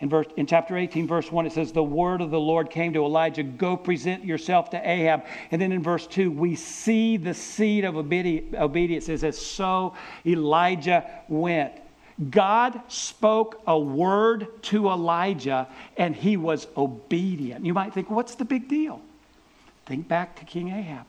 In, 0.00 0.10
verse, 0.10 0.26
in 0.36 0.46
chapter 0.46 0.76
18, 0.76 1.06
verse 1.06 1.32
1, 1.32 1.46
it 1.46 1.52
says, 1.52 1.72
The 1.72 1.82
word 1.82 2.20
of 2.20 2.30
the 2.30 2.38
Lord 2.38 2.68
came 2.68 2.92
to 2.92 3.04
Elijah, 3.04 3.42
Go 3.42 3.78
present 3.78 4.26
yourself 4.26 4.68
to 4.70 4.88
Ahab. 4.88 5.24
And 5.50 5.60
then 5.60 5.72
in 5.72 5.82
verse 5.82 6.06
2, 6.06 6.30
we 6.30 6.54
see 6.54 7.16
the 7.16 7.32
seed 7.32 7.84
of 7.84 7.96
obedience. 7.96 9.08
It 9.08 9.20
says, 9.20 9.38
So 9.38 9.94
Elijah 10.26 11.08
went. 11.28 11.72
God 12.30 12.80
spoke 12.88 13.62
a 13.66 13.78
word 13.78 14.48
to 14.64 14.88
Elijah 14.88 15.68
and 15.96 16.16
he 16.16 16.36
was 16.36 16.66
obedient. 16.76 17.66
You 17.66 17.74
might 17.74 17.92
think, 17.92 18.10
what's 18.10 18.34
the 18.36 18.44
big 18.44 18.68
deal? 18.68 19.02
Think 19.84 20.08
back 20.08 20.36
to 20.36 20.44
King 20.44 20.70
Ahab. 20.70 21.06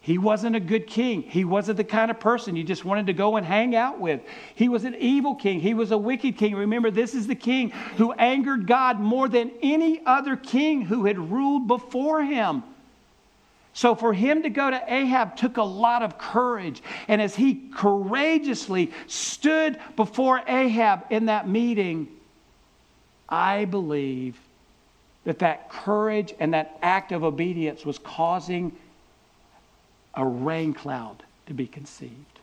He 0.00 0.16
wasn't 0.16 0.56
a 0.56 0.60
good 0.60 0.86
king. 0.86 1.22
He 1.22 1.44
wasn't 1.44 1.76
the 1.76 1.84
kind 1.84 2.10
of 2.10 2.18
person 2.18 2.56
you 2.56 2.64
just 2.64 2.84
wanted 2.84 3.08
to 3.08 3.12
go 3.12 3.36
and 3.36 3.44
hang 3.44 3.76
out 3.76 4.00
with. 4.00 4.22
He 4.54 4.68
was 4.68 4.84
an 4.84 4.94
evil 4.94 5.34
king. 5.34 5.60
He 5.60 5.74
was 5.74 5.90
a 5.90 5.98
wicked 5.98 6.38
king. 6.38 6.54
Remember, 6.54 6.90
this 6.90 7.14
is 7.14 7.26
the 7.26 7.34
king 7.34 7.70
who 7.98 8.12
angered 8.12 8.66
God 8.66 9.00
more 9.00 9.28
than 9.28 9.50
any 9.60 10.00
other 10.06 10.34
king 10.34 10.82
who 10.82 11.04
had 11.04 11.18
ruled 11.18 11.68
before 11.68 12.22
him. 12.22 12.62
So 13.78 13.94
for 13.94 14.12
him 14.12 14.42
to 14.42 14.50
go 14.50 14.68
to 14.68 14.82
Ahab 14.92 15.36
took 15.36 15.56
a 15.56 15.62
lot 15.62 16.02
of 16.02 16.18
courage. 16.18 16.82
And 17.06 17.22
as 17.22 17.36
he 17.36 17.70
courageously 17.72 18.90
stood 19.06 19.78
before 19.94 20.42
Ahab 20.48 21.04
in 21.10 21.26
that 21.26 21.48
meeting, 21.48 22.08
I 23.28 23.66
believe 23.66 24.36
that 25.22 25.38
that 25.38 25.70
courage 25.70 26.34
and 26.40 26.54
that 26.54 26.76
act 26.82 27.12
of 27.12 27.22
obedience 27.22 27.86
was 27.86 27.98
causing 28.00 28.72
a 30.14 30.26
rain 30.26 30.74
cloud 30.74 31.22
to 31.46 31.54
be 31.54 31.68
conceived, 31.68 32.40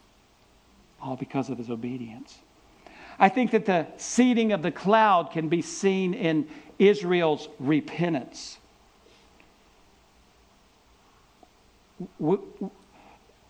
all 1.02 1.18
because 1.18 1.50
of 1.50 1.58
his 1.58 1.70
obedience. 1.70 2.38
I 3.20 3.28
think 3.28 3.52
that 3.52 3.66
the 3.66 3.88
seeding 3.98 4.54
of 4.54 4.62
the 4.62 4.72
cloud 4.72 5.32
can 5.34 5.50
be 5.50 5.62
seen 5.62 6.14
in 6.14 6.48
Israel's 6.80 7.50
repentance. 7.60 8.58
We, 12.20 12.38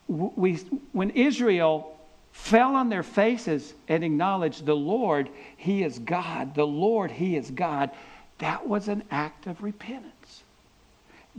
we, 0.07 0.55
when 0.91 1.09
Israel 1.11 1.97
fell 2.31 2.75
on 2.75 2.89
their 2.89 3.03
faces 3.03 3.73
and 3.87 4.03
acknowledged 4.03 4.65
the 4.65 4.75
Lord, 4.75 5.29
He 5.57 5.83
is 5.83 5.99
God, 5.99 6.53
the 6.53 6.67
Lord, 6.67 7.11
He 7.11 7.35
is 7.35 7.49
God, 7.51 7.91
that 8.39 8.67
was 8.67 8.87
an 8.87 9.03
act 9.11 9.47
of 9.47 9.63
repentance. 9.63 10.43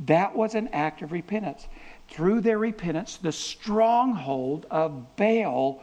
That 0.07 0.35
was 0.35 0.55
an 0.55 0.69
act 0.69 1.03
of 1.03 1.13
repentance. 1.13 1.67
Through 2.09 2.41
their 2.41 2.59
repentance, 2.59 3.17
the 3.17 3.33
stronghold 3.33 4.67
of 4.71 5.17
Baal 5.17 5.83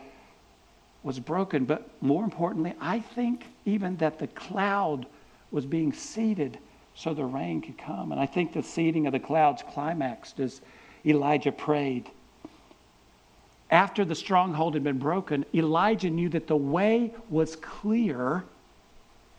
was 1.03 1.19
broken. 1.19 1.65
But 1.65 1.89
more 2.01 2.23
importantly, 2.23 2.73
I 2.79 2.99
think 2.99 3.45
even 3.65 3.97
that 3.97 4.19
the 4.19 4.27
cloud 4.27 5.05
was 5.51 5.65
being 5.65 5.93
seeded 5.93 6.57
so 6.95 7.13
the 7.13 7.25
rain 7.25 7.61
could 7.61 7.77
come. 7.77 8.11
And 8.11 8.21
I 8.21 8.25
think 8.25 8.53
the 8.53 8.63
seeding 8.63 9.05
of 9.07 9.13
the 9.13 9.19
clouds 9.19 9.63
climaxed 9.73 10.39
as 10.39 10.61
Elijah 11.05 11.51
prayed. 11.51 12.09
After 13.69 14.05
the 14.05 14.15
stronghold 14.15 14.75
had 14.75 14.83
been 14.83 14.99
broken, 14.99 15.45
Elijah 15.53 16.09
knew 16.09 16.29
that 16.29 16.47
the 16.47 16.55
way 16.55 17.11
was 17.29 17.55
clear. 17.55 18.43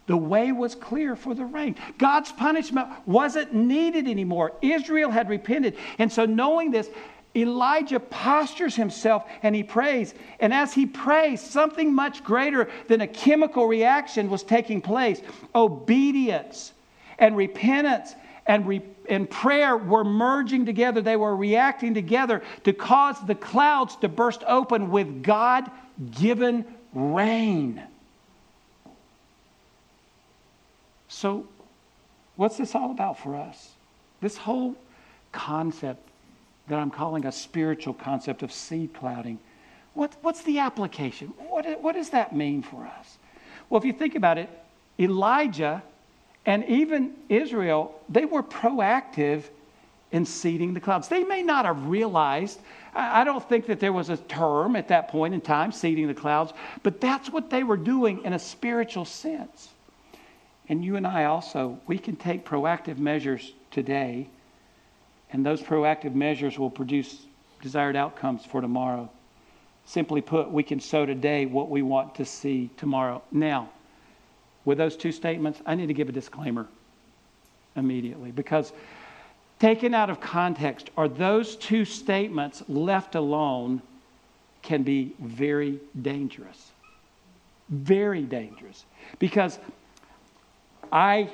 The 0.06 0.16
way 0.16 0.52
was 0.52 0.74
clear 0.74 1.16
for 1.16 1.34
the 1.34 1.44
rain. 1.44 1.76
God's 1.98 2.32
punishment 2.32 2.88
wasn't 3.06 3.54
needed 3.54 4.08
anymore. 4.08 4.52
Israel 4.60 5.10
had 5.10 5.28
repented. 5.30 5.76
And 5.98 6.12
so, 6.12 6.26
knowing 6.26 6.72
this, 6.72 6.90
Elijah 7.36 8.00
postures 8.00 8.76
himself 8.76 9.24
and 9.42 9.54
he 9.54 9.62
prays. 9.62 10.14
And 10.40 10.52
as 10.52 10.72
he 10.74 10.86
prays, 10.86 11.40
something 11.40 11.92
much 11.92 12.22
greater 12.22 12.68
than 12.88 13.00
a 13.00 13.06
chemical 13.06 13.66
reaction 13.66 14.30
was 14.30 14.42
taking 14.42 14.80
place 14.80 15.20
obedience 15.54 16.72
and 17.18 17.36
repentance 17.36 18.14
and, 18.46 18.66
re- 18.66 18.82
and 19.08 19.28
prayer 19.28 19.76
were 19.76 20.04
merging 20.04 20.66
together. 20.66 21.00
They 21.00 21.16
were 21.16 21.34
reacting 21.34 21.94
together 21.94 22.42
to 22.64 22.72
cause 22.72 23.16
the 23.26 23.34
clouds 23.34 23.96
to 23.96 24.08
burst 24.08 24.42
open 24.46 24.90
with 24.90 25.22
God 25.22 25.70
given 26.10 26.64
rain. 26.92 27.82
So, 31.08 31.46
what's 32.36 32.56
this 32.56 32.74
all 32.74 32.90
about 32.90 33.18
for 33.18 33.36
us? 33.36 33.70
This 34.20 34.36
whole 34.36 34.74
concept 35.32 36.08
that 36.68 36.78
I'm 36.78 36.90
calling 36.90 37.26
a 37.26 37.32
spiritual 37.32 37.94
concept 37.94 38.42
of 38.42 38.52
seed 38.52 38.94
clouding. 38.94 39.38
What, 39.92 40.16
what's 40.22 40.42
the 40.42 40.58
application? 40.58 41.28
What, 41.48 41.80
what 41.82 41.94
does 41.94 42.10
that 42.10 42.34
mean 42.34 42.62
for 42.62 42.84
us? 42.84 43.18
Well, 43.68 43.78
if 43.78 43.84
you 43.84 43.92
think 43.92 44.14
about 44.14 44.38
it, 44.38 44.50
Elijah 44.98 45.82
and 46.46 46.64
even 46.66 47.14
Israel, 47.28 48.00
they 48.08 48.24
were 48.24 48.42
proactive 48.42 49.44
in 50.12 50.24
seeding 50.24 50.74
the 50.74 50.80
clouds. 50.80 51.08
They 51.08 51.24
may 51.24 51.42
not 51.42 51.64
have 51.64 51.86
realized, 51.86 52.60
I 52.94 53.24
don't 53.24 53.46
think 53.48 53.66
that 53.66 53.80
there 53.80 53.92
was 53.92 54.10
a 54.10 54.16
term 54.16 54.76
at 54.76 54.88
that 54.88 55.08
point 55.08 55.34
in 55.34 55.40
time, 55.40 55.72
seeding 55.72 56.06
the 56.06 56.14
clouds, 56.14 56.52
but 56.82 57.00
that's 57.00 57.30
what 57.30 57.50
they 57.50 57.64
were 57.64 57.76
doing 57.76 58.22
in 58.24 58.32
a 58.32 58.38
spiritual 58.38 59.04
sense. 59.04 59.70
And 60.68 60.84
you 60.84 60.96
and 60.96 61.06
I 61.06 61.24
also, 61.24 61.78
we 61.86 61.98
can 61.98 62.16
take 62.16 62.44
proactive 62.44 62.98
measures 62.98 63.52
today, 63.70 64.28
and 65.32 65.44
those 65.44 65.60
proactive 65.60 66.14
measures 66.14 66.58
will 66.58 66.70
produce 66.70 67.26
desired 67.60 67.96
outcomes 67.96 68.44
for 68.44 68.60
tomorrow. 68.60 69.10
Simply 69.84 70.20
put, 70.20 70.50
we 70.50 70.62
can 70.62 70.78
sow 70.78 71.04
today 71.04 71.44
what 71.46 71.68
we 71.68 71.82
want 71.82 72.14
to 72.14 72.24
see 72.24 72.70
tomorrow. 72.76 73.20
Now, 73.32 73.68
with 74.64 74.78
those 74.78 74.96
two 74.96 75.12
statements, 75.12 75.60
I 75.66 75.74
need 75.74 75.86
to 75.86 75.94
give 75.94 76.08
a 76.08 76.12
disclaimer 76.12 76.66
immediately 77.76 78.30
because 78.30 78.72
taken 79.58 79.94
out 79.94 80.10
of 80.10 80.20
context 80.20 80.90
are 80.96 81.08
those 81.08 81.56
two 81.56 81.84
statements 81.84 82.62
left 82.68 83.14
alone 83.14 83.82
can 84.62 84.82
be 84.82 85.14
very 85.20 85.80
dangerous. 86.00 86.70
Very 87.68 88.22
dangerous. 88.22 88.84
Because 89.18 89.58
I 90.92 91.30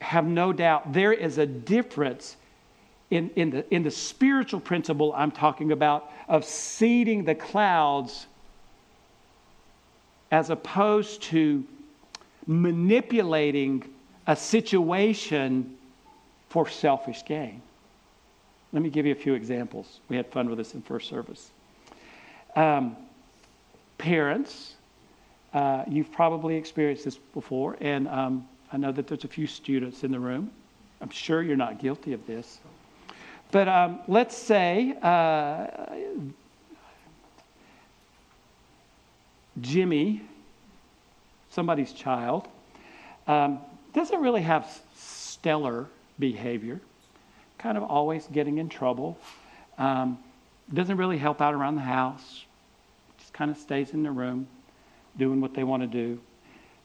have 0.00 0.26
no 0.26 0.52
doubt 0.52 0.92
there 0.92 1.12
is 1.12 1.38
a 1.38 1.46
difference 1.46 2.36
in, 3.10 3.30
in, 3.36 3.50
the, 3.50 3.74
in 3.74 3.82
the 3.82 3.90
spiritual 3.90 4.60
principle 4.60 5.12
I'm 5.14 5.30
talking 5.30 5.72
about 5.72 6.10
of 6.28 6.44
seeding 6.44 7.24
the 7.24 7.34
clouds 7.34 8.26
as 10.30 10.48
opposed 10.48 11.22
to 11.24 11.64
manipulating 12.46 13.84
a 14.26 14.36
situation 14.36 15.76
for 16.48 16.68
selfish 16.68 17.24
gain. 17.24 17.62
Let 18.72 18.82
me 18.82 18.90
give 18.90 19.06
you 19.06 19.12
a 19.12 19.16
few 19.16 19.34
examples. 19.34 20.00
We 20.08 20.16
had 20.16 20.26
fun 20.26 20.48
with 20.48 20.58
this 20.58 20.74
in 20.74 20.82
first 20.82 21.08
service. 21.08 21.50
Um, 22.56 22.96
parents, 23.98 24.74
uh, 25.52 25.84
you've 25.88 26.12
probably 26.12 26.56
experienced 26.56 27.04
this 27.04 27.16
before, 27.16 27.76
and 27.80 28.08
um, 28.08 28.48
I 28.72 28.78
know 28.78 28.92
that 28.92 29.06
there's 29.06 29.24
a 29.24 29.28
few 29.28 29.46
students 29.46 30.04
in 30.04 30.12
the 30.12 30.18
room. 30.18 30.50
I'm 31.00 31.10
sure 31.10 31.42
you're 31.42 31.56
not 31.56 31.78
guilty 31.78 32.12
of 32.12 32.26
this. 32.26 32.58
But 33.50 33.68
um, 33.68 34.00
let's 34.08 34.36
say 34.36 34.96
uh, 35.02 35.66
Jimmy, 39.60 40.22
somebody's 41.52 41.92
child, 41.92 42.48
um, 43.26 43.60
doesn't 43.92 44.20
really 44.20 44.42
have 44.42 44.66
stellar 44.96 45.86
behavior, 46.18 46.80
kind 47.58 47.76
of 47.76 47.84
always 47.84 48.26
getting 48.32 48.58
in 48.58 48.68
trouble, 48.68 49.18
um, 49.78 50.18
doesn't 50.72 50.96
really 50.96 51.18
help 51.18 51.40
out 51.40 51.52
around 51.52 51.76
the 51.76 51.82
house, 51.82 52.44
just 53.18 53.32
kind 53.32 53.50
of 53.50 53.56
stays 53.56 53.92
in 53.92 54.02
the 54.02 54.10
room 54.10 54.46
doing 55.18 55.40
what 55.40 55.52
they 55.52 55.62
want 55.62 55.82
to 55.82 55.86
do, 55.86 56.18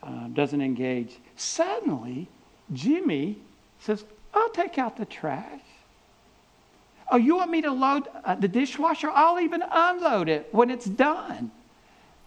uh, 0.04 0.28
doesn't 0.28 0.62
engage. 0.62 1.18
Suddenly, 1.38 2.28
Jimmy 2.74 3.38
says, 3.80 4.04
I'll 4.34 4.50
take 4.50 4.78
out 4.78 4.98
the 4.98 5.06
trash. 5.06 5.62
Oh, 7.10 7.16
you 7.18 7.38
want 7.38 7.52
me 7.52 7.62
to 7.62 7.72
load 7.72 8.10
uh, 8.26 8.36
the 8.36 8.50
dishwasher? 8.50 9.10
I'll 9.14 9.40
even 9.40 9.64
unload 9.72 10.28
it 10.28 10.50
when 10.52 10.70
it's 10.70 10.86
done. 10.86 11.52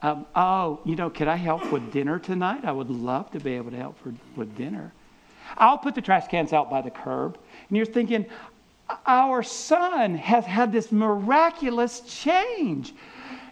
Um, 0.03 0.27
oh, 0.35 0.81
you 0.85 0.97
know, 0.97 1.11
could 1.11 1.29
I 1.29 1.37
help 1.37 1.71
with 1.71 1.93
dinner 1.93 2.19
tonight? 2.19 2.65
I 2.65 2.73
would 2.73 2.91
love 2.91 3.31
to 3.33 3.41
be 3.41 3.55
able 3.55 3.71
to 3.71 3.77
help 3.77 3.99
for, 3.99 4.15
with 4.35 4.57
dinner. 4.57 4.93
I'll 5.57 5.79
put 5.79 5.95
the 5.95 6.01
trash 6.01 6.29
cans 6.29 6.53
out 6.53 6.71
by 6.71 6.81
the 6.81 6.91
curb. 6.91 7.39
And 7.69 7.77
you're 7.77 7.87
thinking, 7.87 8.25
our 9.07 9.43
son 9.43 10.15
has 10.15 10.45
had 10.47 10.73
this 10.73 10.91
miraculous 10.91 12.01
change. 12.01 12.95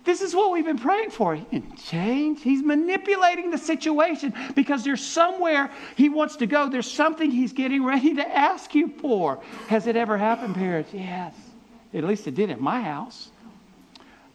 This 0.05 0.23
is 0.23 0.35
what 0.35 0.53
we've 0.53 0.65
been 0.65 0.79
praying 0.79 1.11
for. 1.11 1.35
He 1.35 1.45
didn't 1.51 1.77
change. 1.77 2.43
He's 2.43 2.63
manipulating 2.63 3.51
the 3.51 3.59
situation 3.59 4.33
because 4.55 4.83
there's 4.83 5.05
somewhere 5.05 5.71
he 5.97 6.09
wants 6.09 6.37
to 6.37 6.47
go. 6.47 6.69
There's 6.71 6.91
something 6.91 7.31
he's 7.31 7.53
getting 7.53 7.85
ready 7.85 8.15
to 8.15 8.27
ask 8.27 8.75
you 8.75 8.89
for. 8.89 9.43
Has 9.69 9.87
it 9.87 9.97
ever 9.97 10.17
happened, 10.17 10.55
parents? 10.55 10.95
Yes. 10.95 11.35
At 11.93 12.05
least 12.05 12.27
it 12.27 12.35
did 12.35 12.49
at 12.49 12.61
my 12.61 12.81
house. 12.81 13.31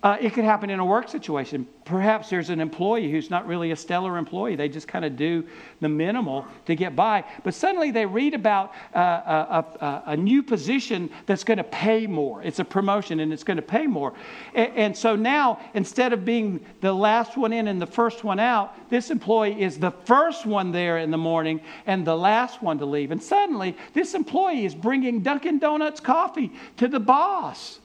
Uh, 0.04 0.18
it 0.20 0.34
could 0.34 0.44
happen 0.44 0.70
in 0.70 0.82
a 0.82 0.86
work 0.86 1.08
situation. 1.08 1.66
Perhaps 1.86 2.30
there's 2.30 2.50
an 2.50 2.60
employee 2.60 3.10
who's 3.10 3.30
not 3.30 3.48
really 3.48 3.72
a 3.72 3.76
stellar 3.76 4.18
employee. 4.18 4.58
They 4.58 4.68
just 4.68 4.86
kind 4.86 5.06
of 5.06 5.16
do 5.16 5.48
the 5.80 5.88
minimal 5.88 6.46
to 6.66 6.76
get 6.76 6.94
by. 6.94 7.24
But 7.46 7.54
suddenly 7.54 7.90
they 7.90 8.06
read 8.06 8.34
about 8.34 8.74
uh, 8.94 9.00
a, 9.00 9.66
a, 9.80 10.04
a, 10.08 10.18
new 10.18 10.44
position 10.44 11.10
that's 11.26 11.46
going 11.46 11.58
to 11.58 11.64
pay 11.64 12.06
more. 12.06 12.44
It's 12.44 12.60
a 12.60 12.66
promotion 12.66 13.22
and 13.22 13.32
it's 13.32 13.46
going 13.46 13.56
to 13.56 13.64
pay 13.64 13.88
more. 13.88 14.14
And, 14.54 14.74
and 14.76 14.98
so 14.98 15.16
now, 15.16 15.62
instead 15.74 16.12
of 16.12 16.26
being 16.26 16.66
the 16.82 16.92
last 16.92 17.38
one 17.38 17.54
in 17.54 17.70
and 17.70 17.82
the 17.82 17.88
first 17.88 18.26
one 18.26 18.40
out, 18.40 18.90
this 18.90 19.10
employee 19.10 19.62
is 19.62 19.80
the 19.80 19.92
first 19.92 20.46
one 20.46 20.74
there 20.74 20.98
in 20.98 21.12
the 21.12 21.18
morning 21.18 21.62
and 21.86 22.06
the 22.06 22.18
last 22.18 22.62
one 22.62 22.78
to 22.80 22.86
leave. 22.86 23.12
And 23.12 23.24
suddenly, 23.24 23.78
this 23.94 24.16
employee 24.16 24.66
is 24.66 24.76
bringing 24.76 25.22
Dunkin' 25.22 25.60
Donuts 25.60 26.02
coffee 26.02 26.52
to 26.76 26.90
the 26.90 27.00
boss 27.00 27.80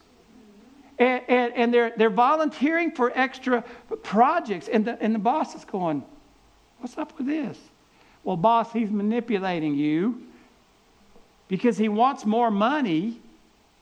and, 0.99 1.23
and, 1.27 1.53
and, 1.55 1.73
they're, 1.73 1.93
they're 1.95 2.09
volunteering 2.09 2.91
for 2.91 3.11
extra 3.15 3.63
projects. 4.03 4.67
And 4.67 4.85
the, 4.85 5.01
and 5.01 5.15
the 5.15 5.19
boss 5.19 5.55
is 5.55 5.65
going, 5.65 6.03
What's 6.79 6.97
up 6.97 7.17
with 7.17 7.27
this? 7.27 7.57
Well, 8.23 8.37
boss, 8.37 8.71
he's 8.71 8.89
manipulating 8.89 9.75
you 9.75 10.23
because 11.47 11.77
he 11.77 11.89
wants 11.89 12.25
more 12.25 12.51
money. 12.51 13.19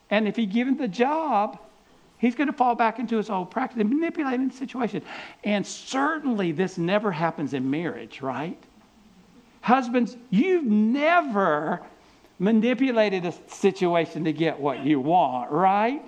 And 0.09 0.27
if 0.27 0.35
he 0.35 0.45
gives 0.45 0.69
him 0.69 0.77
the 0.77 0.87
job, 0.87 1.59
he's 2.17 2.33
going 2.33 2.47
to 2.47 2.53
fall 2.53 2.75
back 2.75 2.97
into 2.97 3.17
his 3.17 3.29
old 3.29 3.51
practice 3.51 3.79
and 3.79 3.89
manipulating 3.89 4.49
the 4.49 4.55
situation. 4.55 5.01
And 5.43 5.65
certainly 5.65 6.51
this 6.51 6.77
never 6.77 7.11
happens 7.11 7.53
in 7.53 7.69
marriage, 7.69 8.21
right? 8.21 8.57
Husbands, 9.61 10.15
you've 10.29 10.63
never 10.63 11.81
manipulated 12.39 13.25
a 13.25 13.33
situation 13.47 14.23
to 14.23 14.33
get 14.33 14.59
what 14.59 14.83
you 14.85 14.99
want, 14.99 15.51
right? 15.51 16.03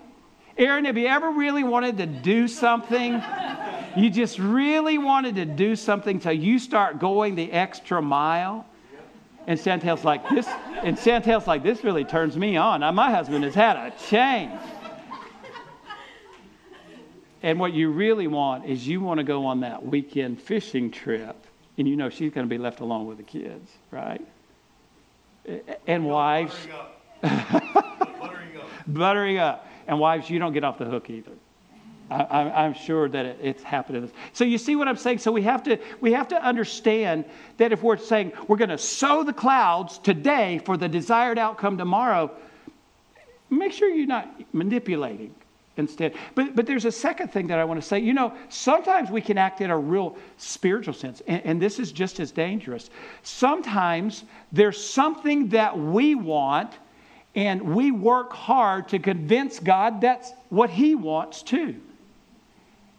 Aaron, 0.60 0.84
have 0.84 0.98
you 0.98 1.08
ever 1.08 1.32
really 1.32 1.64
wanted 1.64 1.98
to 2.00 2.06
do 2.06 2.50
something? 2.50 3.24
You 3.96 4.10
just 4.10 4.38
really 4.40 4.98
wanted 4.98 5.36
to 5.36 5.46
do 5.46 5.74
something 5.78 6.20
so 6.20 6.32
you 6.32 6.60
start 6.60 7.00
going 7.00 7.36
the 7.36 7.50
extra 7.50 8.02
mile? 8.02 8.66
And 9.48 9.58
Chantel's 9.58 10.04
like, 10.04 10.28
this, 10.30 10.48
and 10.84 10.98
Chantel's 10.98 11.48
like, 11.48 11.64
this 11.64 11.86
really 11.86 12.04
turns 12.04 12.36
me 12.36 12.58
on. 12.58 12.82
Now, 12.82 12.92
my 12.92 13.10
husband 13.10 13.46
has 13.46 13.56
had 13.56 13.78
a 13.78 13.94
change. 14.10 14.52
And 17.42 17.58
what 17.58 17.72
you 17.72 17.90
really 17.90 18.28
want 18.28 18.66
is 18.66 18.86
you 18.86 19.00
want 19.00 19.20
to 19.20 19.24
go 19.24 19.46
on 19.46 19.62
that 19.62 19.86
weekend 19.86 20.42
fishing 20.42 20.92
trip, 20.92 21.38
and 21.78 21.88
you 21.88 21.96
know 21.96 22.10
she's 22.10 22.34
going 22.34 22.46
to 22.46 22.50
be 22.50 22.58
left 22.58 22.82
alone 22.82 23.08
with 23.08 23.16
the 23.16 23.24
kids, 23.24 23.72
right? 23.92 24.22
And 25.88 26.06
wives. 26.06 26.54
Buttering 27.22 27.64
up. 27.64 27.82
Buttering 28.20 28.58
up. 28.58 28.70
Buttering 28.88 29.38
up. 29.38 29.69
And 29.90 30.00
wives, 30.00 30.30
you 30.30 30.38
don't 30.38 30.54
get 30.54 30.64
off 30.64 30.78
the 30.78 30.86
hook 30.86 31.10
either. 31.10 31.32
I, 32.12 32.66
am 32.66 32.76
sure 32.76 33.10
that 33.10 33.26
it, 33.26 33.40
it's 33.42 33.64
happening. 33.64 34.12
So 34.34 34.44
you 34.44 34.60
see 34.60 34.76
what 34.76 34.88
I'm 34.88 34.98
saying? 34.98 35.18
So 35.18 35.32
we 35.32 35.42
have 35.44 35.64
to 35.64 35.80
we 36.00 36.14
have 36.14 36.28
to 36.28 36.44
understand 36.44 37.26
that 37.58 37.72
if 37.72 37.82
we're 37.82 37.98
saying 37.98 38.34
we're 38.48 38.58
going 38.58 38.70
to 38.70 38.78
sow 38.78 39.24
the 39.24 39.34
clouds 39.34 39.98
today 39.98 40.60
for 40.64 40.78
the 40.78 40.88
desired 40.88 41.40
outcome 41.40 41.78
tomorrow, 41.78 42.32
make 43.50 43.72
sure 43.72 43.90
you're 43.90 44.06
not 44.06 44.30
manipulating 44.54 45.34
instead. 45.78 46.14
But 46.36 46.56
but 46.56 46.68
there's 46.68 46.86
a 46.86 46.92
second 46.92 47.30
thing 47.30 47.48
that 47.48 47.58
I 47.58 47.64
want 47.64 47.82
to 47.82 47.88
say. 47.88 47.98
You 47.98 48.14
know, 48.14 48.34
sometimes 48.50 49.10
we 49.10 49.22
can 49.22 49.40
act 49.40 49.62
in 49.62 49.72
a 49.72 49.78
real 49.78 50.18
spiritual 50.38 50.94
sense, 50.94 51.24
and, 51.28 51.44
and 51.44 51.62
this 51.62 51.80
is 51.80 51.92
just 51.92 52.20
as 52.20 52.32
dangerous. 52.32 52.92
Sometimes 53.24 54.24
there's 54.52 54.84
something 54.84 55.50
that 55.50 55.78
we 55.78 56.14
want 56.14 56.74
and 57.36 57.62
we 57.76 57.92
work 57.92 58.34
hard 58.34 58.90
to 58.90 59.00
convince 59.00 59.60
God 59.60 60.02
that's 60.02 60.32
what 60.50 60.70
He 60.70 60.96
wants 60.96 61.44
too. 61.44 61.76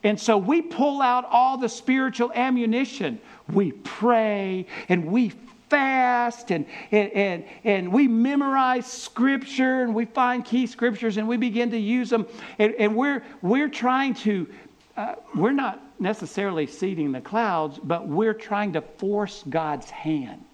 And 0.02 0.18
so 0.18 0.38
we 0.38 0.62
pull 0.62 1.02
out 1.02 1.26
all 1.30 1.58
the 1.58 1.68
spiritual 1.68 2.32
ammunition. 2.34 3.20
We 3.52 3.72
pray 3.72 4.66
and 4.88 5.06
we 5.06 5.32
fast 5.68 6.50
and, 6.50 6.66
and, 6.90 7.12
and, 7.12 7.44
and 7.64 7.92
we 7.92 8.08
memorize 8.08 8.86
scripture 8.86 9.82
and 9.82 9.94
we 9.94 10.04
find 10.04 10.44
key 10.44 10.66
scriptures 10.66 11.16
and 11.16 11.28
we 11.28 11.36
begin 11.36 11.70
to 11.70 11.78
use 11.78 12.10
them. 12.10 12.26
And, 12.58 12.74
and 12.74 12.96
we're, 12.96 13.22
we're 13.42 13.68
trying 13.68 14.14
to, 14.14 14.48
uh, 14.96 15.14
we're 15.34 15.52
not 15.52 15.80
necessarily 16.00 16.66
seeding 16.66 17.12
the 17.12 17.20
clouds, 17.20 17.78
but 17.78 18.08
we're 18.08 18.34
trying 18.34 18.72
to 18.72 18.80
force 18.80 19.44
God's 19.48 19.90
hand. 19.90 20.44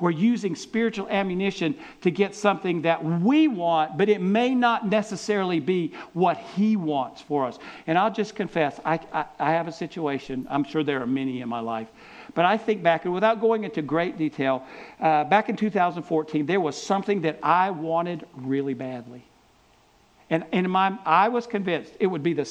We're 0.00 0.10
using 0.10 0.54
spiritual 0.56 1.08
ammunition 1.08 1.76
to 2.02 2.10
get 2.10 2.34
something 2.34 2.82
that 2.82 3.04
we 3.04 3.48
want, 3.48 3.96
but 3.96 4.08
it 4.08 4.20
may 4.20 4.54
not 4.54 4.88
necessarily 4.88 5.60
be 5.60 5.92
what 6.12 6.36
He 6.36 6.76
wants 6.76 7.22
for 7.22 7.46
us. 7.46 7.58
And 7.86 7.96
I'll 7.96 8.12
just 8.12 8.34
confess, 8.34 8.80
I, 8.84 9.00
I, 9.12 9.24
I 9.38 9.52
have 9.52 9.68
a 9.68 9.72
situation, 9.72 10.46
I'm 10.50 10.64
sure 10.64 10.82
there 10.82 11.00
are 11.00 11.06
many 11.06 11.40
in 11.40 11.48
my 11.48 11.60
life, 11.60 11.88
But 12.34 12.44
I 12.44 12.56
think 12.56 12.82
back, 12.82 13.04
and 13.04 13.14
without 13.14 13.40
going 13.40 13.64
into 13.64 13.82
great 13.82 14.18
detail, 14.18 14.64
uh, 15.00 15.24
back 15.24 15.48
in 15.48 15.56
2014, 15.56 16.46
there 16.46 16.60
was 16.60 16.80
something 16.80 17.20
that 17.22 17.38
I 17.42 17.70
wanted 17.70 18.26
really 18.34 18.74
badly. 18.74 19.24
And 20.30 20.44
in 20.52 20.68
my, 20.70 20.98
I 21.04 21.28
was 21.28 21.46
convinced 21.46 21.94
it 22.00 22.06
would 22.06 22.22
be 22.22 22.32
the 22.32 22.48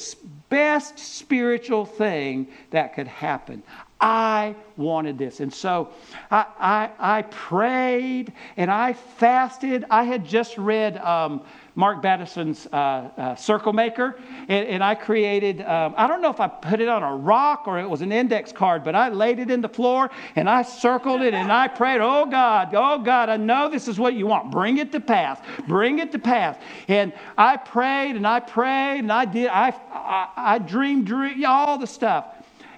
best 0.48 0.98
spiritual 0.98 1.84
thing 1.84 2.48
that 2.70 2.94
could 2.94 3.08
happen. 3.08 3.62
I 4.00 4.56
wanted 4.76 5.16
this. 5.16 5.40
And 5.40 5.52
so 5.52 5.90
I, 6.30 6.46
I, 6.58 7.18
I 7.18 7.22
prayed 7.22 8.32
and 8.56 8.70
I 8.70 8.92
fasted. 8.92 9.84
I 9.88 10.02
had 10.02 10.26
just 10.26 10.58
read 10.58 10.98
um, 10.98 11.42
Mark 11.76 12.02
Batterson's 12.02 12.66
uh, 12.66 12.76
uh, 12.76 13.34
Circle 13.36 13.72
Maker, 13.72 14.16
and, 14.48 14.68
and 14.68 14.84
I 14.84 14.94
created, 14.94 15.60
um, 15.62 15.94
I 15.96 16.06
don't 16.06 16.20
know 16.20 16.30
if 16.30 16.40
I 16.40 16.48
put 16.48 16.80
it 16.80 16.88
on 16.88 17.02
a 17.02 17.16
rock 17.16 17.64
or 17.66 17.78
it 17.78 17.88
was 17.88 18.00
an 18.00 18.12
index 18.12 18.52
card, 18.52 18.84
but 18.84 18.94
I 18.94 19.08
laid 19.08 19.38
it 19.38 19.50
in 19.50 19.60
the 19.60 19.68
floor 19.68 20.10
and 20.36 20.50
I 20.50 20.62
circled 20.62 21.22
it 21.22 21.32
and 21.32 21.50
I 21.50 21.68
prayed, 21.68 22.00
Oh 22.00 22.26
God, 22.26 22.74
oh 22.74 22.98
God, 22.98 23.28
I 23.28 23.36
know 23.36 23.70
this 23.70 23.88
is 23.88 23.98
what 23.98 24.14
you 24.14 24.26
want. 24.26 24.50
Bring 24.50 24.78
it 24.78 24.92
to 24.92 25.00
pass. 25.00 25.40
Bring 25.66 25.98
it 26.00 26.12
to 26.12 26.18
pass. 26.18 26.56
And 26.88 27.12
I 27.38 27.56
prayed 27.56 28.16
and 28.16 28.26
I 28.26 28.40
prayed 28.40 28.98
and 29.00 29.12
I 29.12 29.24
did, 29.24 29.48
I, 29.48 29.68
I, 29.92 30.28
I 30.36 30.58
dreamed, 30.58 31.06
dream, 31.06 31.44
all 31.46 31.78
the 31.78 31.86
stuff. 31.86 32.26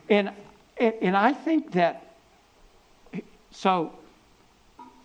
And, 0.08 0.30
and 0.78 1.16
I 1.16 1.32
think 1.32 1.72
that, 1.72 2.02
so 3.50 3.92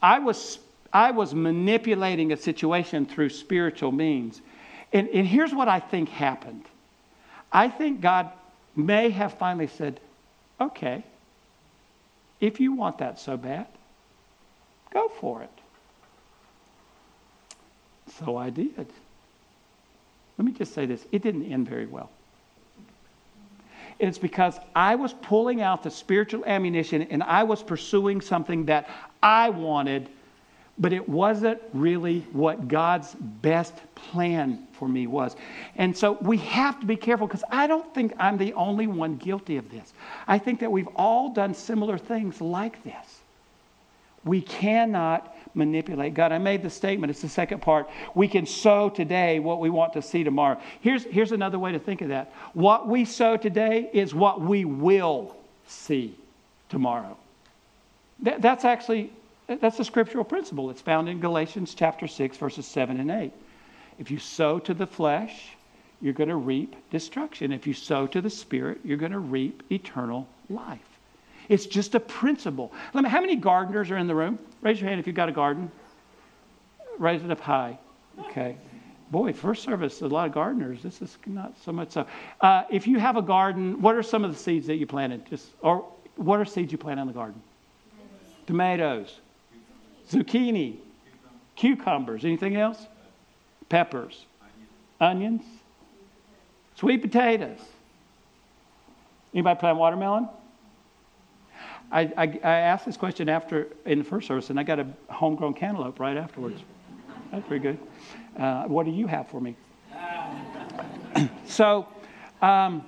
I 0.01 0.19
was 0.19 0.59
I 0.93 1.11
was 1.11 1.33
manipulating 1.33 2.33
a 2.33 2.37
situation 2.37 3.05
through 3.05 3.29
spiritual 3.29 3.91
means. 3.91 4.41
And, 4.93 5.07
and 5.09 5.25
here's 5.25 5.53
what 5.53 5.67
I 5.67 5.79
think 5.79 6.09
happened 6.09 6.65
I 7.51 7.69
think 7.69 8.01
God 8.01 8.31
may 8.75 9.09
have 9.09 9.33
finally 9.33 9.67
said, 9.67 9.99
okay, 10.59 11.03
if 12.39 12.59
you 12.59 12.73
want 12.73 12.99
that 12.99 13.19
so 13.19 13.35
bad, 13.37 13.67
go 14.93 15.09
for 15.19 15.43
it. 15.43 15.49
So 18.19 18.37
I 18.37 18.49
did. 18.49 18.87
Let 20.37 20.45
me 20.45 20.51
just 20.51 20.73
say 20.73 20.85
this 20.85 21.05
it 21.11 21.21
didn't 21.21 21.51
end 21.51 21.69
very 21.69 21.85
well. 21.85 22.09
It's 24.01 24.17
because 24.17 24.59
I 24.75 24.95
was 24.95 25.13
pulling 25.13 25.61
out 25.61 25.83
the 25.83 25.91
spiritual 25.91 26.43
ammunition 26.45 27.03
and 27.03 27.23
I 27.23 27.43
was 27.43 27.61
pursuing 27.63 28.19
something 28.19 28.65
that 28.65 28.89
I 29.21 29.49
wanted 29.49 30.09
but 30.81 30.93
it 30.93 31.07
wasn't 31.07 31.61
really 31.73 32.21
what 32.31 32.67
God's 32.67 33.15
best 33.15 33.75
plan 33.93 34.67
for 34.71 34.87
me 34.87 35.05
was. 35.05 35.35
And 35.75 35.95
so 35.95 36.13
we 36.21 36.37
have 36.37 36.79
to 36.79 36.87
be 36.87 36.95
careful 36.95 37.27
because 37.27 37.43
I 37.51 37.67
don't 37.67 37.93
think 37.93 38.13
I'm 38.17 38.37
the 38.37 38.53
only 38.53 38.87
one 38.87 39.17
guilty 39.17 39.57
of 39.57 39.69
this. 39.69 39.93
I 40.27 40.39
think 40.39 40.59
that 40.59 40.71
we've 40.71 40.87
all 40.95 41.33
done 41.33 41.53
similar 41.53 41.99
things 41.99 42.41
like 42.41 42.83
this. 42.83 43.19
We 44.23 44.41
cannot 44.41 45.35
manipulate 45.53 46.13
God. 46.13 46.31
I 46.31 46.37
made 46.37 46.63
the 46.63 46.69
statement, 46.69 47.11
it's 47.11 47.21
the 47.21 47.29
second 47.29 47.61
part. 47.61 47.89
We 48.15 48.27
can 48.27 48.45
sow 48.45 48.89
today 48.89 49.39
what 49.39 49.59
we 49.59 49.69
want 49.69 49.93
to 49.93 50.01
see 50.01 50.23
tomorrow. 50.23 50.59
Here's, 50.81 51.03
here's 51.03 51.31
another 51.31 51.59
way 51.59 51.71
to 51.71 51.79
think 51.79 52.01
of 52.01 52.09
that 52.09 52.33
what 52.53 52.87
we 52.87 53.05
sow 53.05 53.37
today 53.37 53.89
is 53.93 54.13
what 54.13 54.41
we 54.41 54.65
will 54.65 55.35
see 55.67 56.15
tomorrow. 56.69 57.17
That, 58.21 58.41
that's 58.41 58.65
actually 58.65 59.11
that's 59.59 59.79
a 59.79 59.83
scriptural 59.83 60.23
principle. 60.23 60.69
It's 60.69 60.81
found 60.81 61.09
in 61.09 61.19
Galatians 61.19 61.73
chapter 61.73 62.07
6, 62.07 62.37
verses 62.37 62.65
7 62.65 62.99
and 62.99 63.11
8. 63.11 63.33
If 63.99 64.09
you 64.09 64.19
sow 64.19 64.59
to 64.59 64.73
the 64.73 64.87
flesh, 64.87 65.49
you're 65.99 66.13
going 66.13 66.29
to 66.29 66.35
reap 66.35 66.75
destruction. 66.89 67.51
If 67.51 67.67
you 67.67 67.73
sow 67.73 68.07
to 68.07 68.21
the 68.21 68.29
spirit, 68.29 68.79
you're 68.83 68.97
going 68.97 69.11
to 69.11 69.19
reap 69.19 69.63
eternal 69.71 70.27
life. 70.49 70.90
It's 71.51 71.65
just 71.65 71.95
a 71.95 71.99
principle. 71.99 72.71
Let 72.93 73.03
me, 73.03 73.09
how 73.09 73.19
many 73.19 73.35
gardeners 73.35 73.91
are 73.91 73.97
in 73.97 74.07
the 74.07 74.15
room? 74.15 74.39
Raise 74.61 74.79
your 74.79 74.87
hand 74.87 75.01
if 75.01 75.05
you've 75.05 75.17
got 75.17 75.27
a 75.27 75.33
garden. 75.33 75.69
Raise 76.97 77.21
it 77.21 77.29
up 77.29 77.41
high. 77.41 77.77
Okay. 78.19 78.55
Boy, 79.11 79.33
first 79.33 79.61
service, 79.61 79.99
a 79.99 80.07
lot 80.07 80.27
of 80.27 80.33
gardeners. 80.33 80.81
This 80.81 81.01
is 81.01 81.17
not 81.25 81.53
so 81.61 81.73
much 81.73 81.91
so. 81.91 82.07
Uh, 82.39 82.63
if 82.71 82.87
you 82.87 82.99
have 82.99 83.17
a 83.17 83.21
garden, 83.21 83.81
what 83.81 83.95
are 83.95 84.01
some 84.01 84.23
of 84.23 84.31
the 84.31 84.39
seeds 84.39 84.65
that 84.67 84.77
you 84.77 84.87
planted? 84.87 85.25
Just 85.25 85.49
or 85.59 85.85
what 86.15 86.39
are 86.39 86.45
seeds 86.45 86.71
you 86.71 86.77
plant 86.77 87.01
in 87.01 87.07
the 87.07 87.11
garden? 87.11 87.41
Tomatoes 88.47 89.19
zucchini, 90.09 90.77
cucumbers, 91.57 92.23
anything 92.23 92.55
else? 92.55 92.87
Peppers, 93.67 94.25
onions, 95.01 95.43
sweet 96.75 97.01
potatoes. 97.01 97.59
Anybody 99.33 99.59
plant 99.59 99.77
watermelon? 99.77 100.29
I, 101.91 102.01
I, 102.17 102.39
I, 102.43 102.55
asked 102.59 102.85
this 102.85 102.97
question 102.97 103.27
after 103.27 103.67
in 103.85 103.99
the 103.99 104.03
first 104.03 104.27
service, 104.27 104.49
and 104.49 104.59
I 104.59 104.63
got 104.63 104.79
a 104.79 104.87
homegrown 105.09 105.55
cantaloupe 105.55 105.99
right 105.99 106.15
afterwards. 106.15 106.61
That's 107.31 107.45
pretty 107.47 107.63
good. 107.63 107.79
Uh, 108.37 108.63
what 108.65 108.85
do 108.85 108.91
you 108.91 109.07
have 109.07 109.27
for 109.27 109.41
me? 109.41 109.55
so, 111.45 111.87
um, 112.41 112.85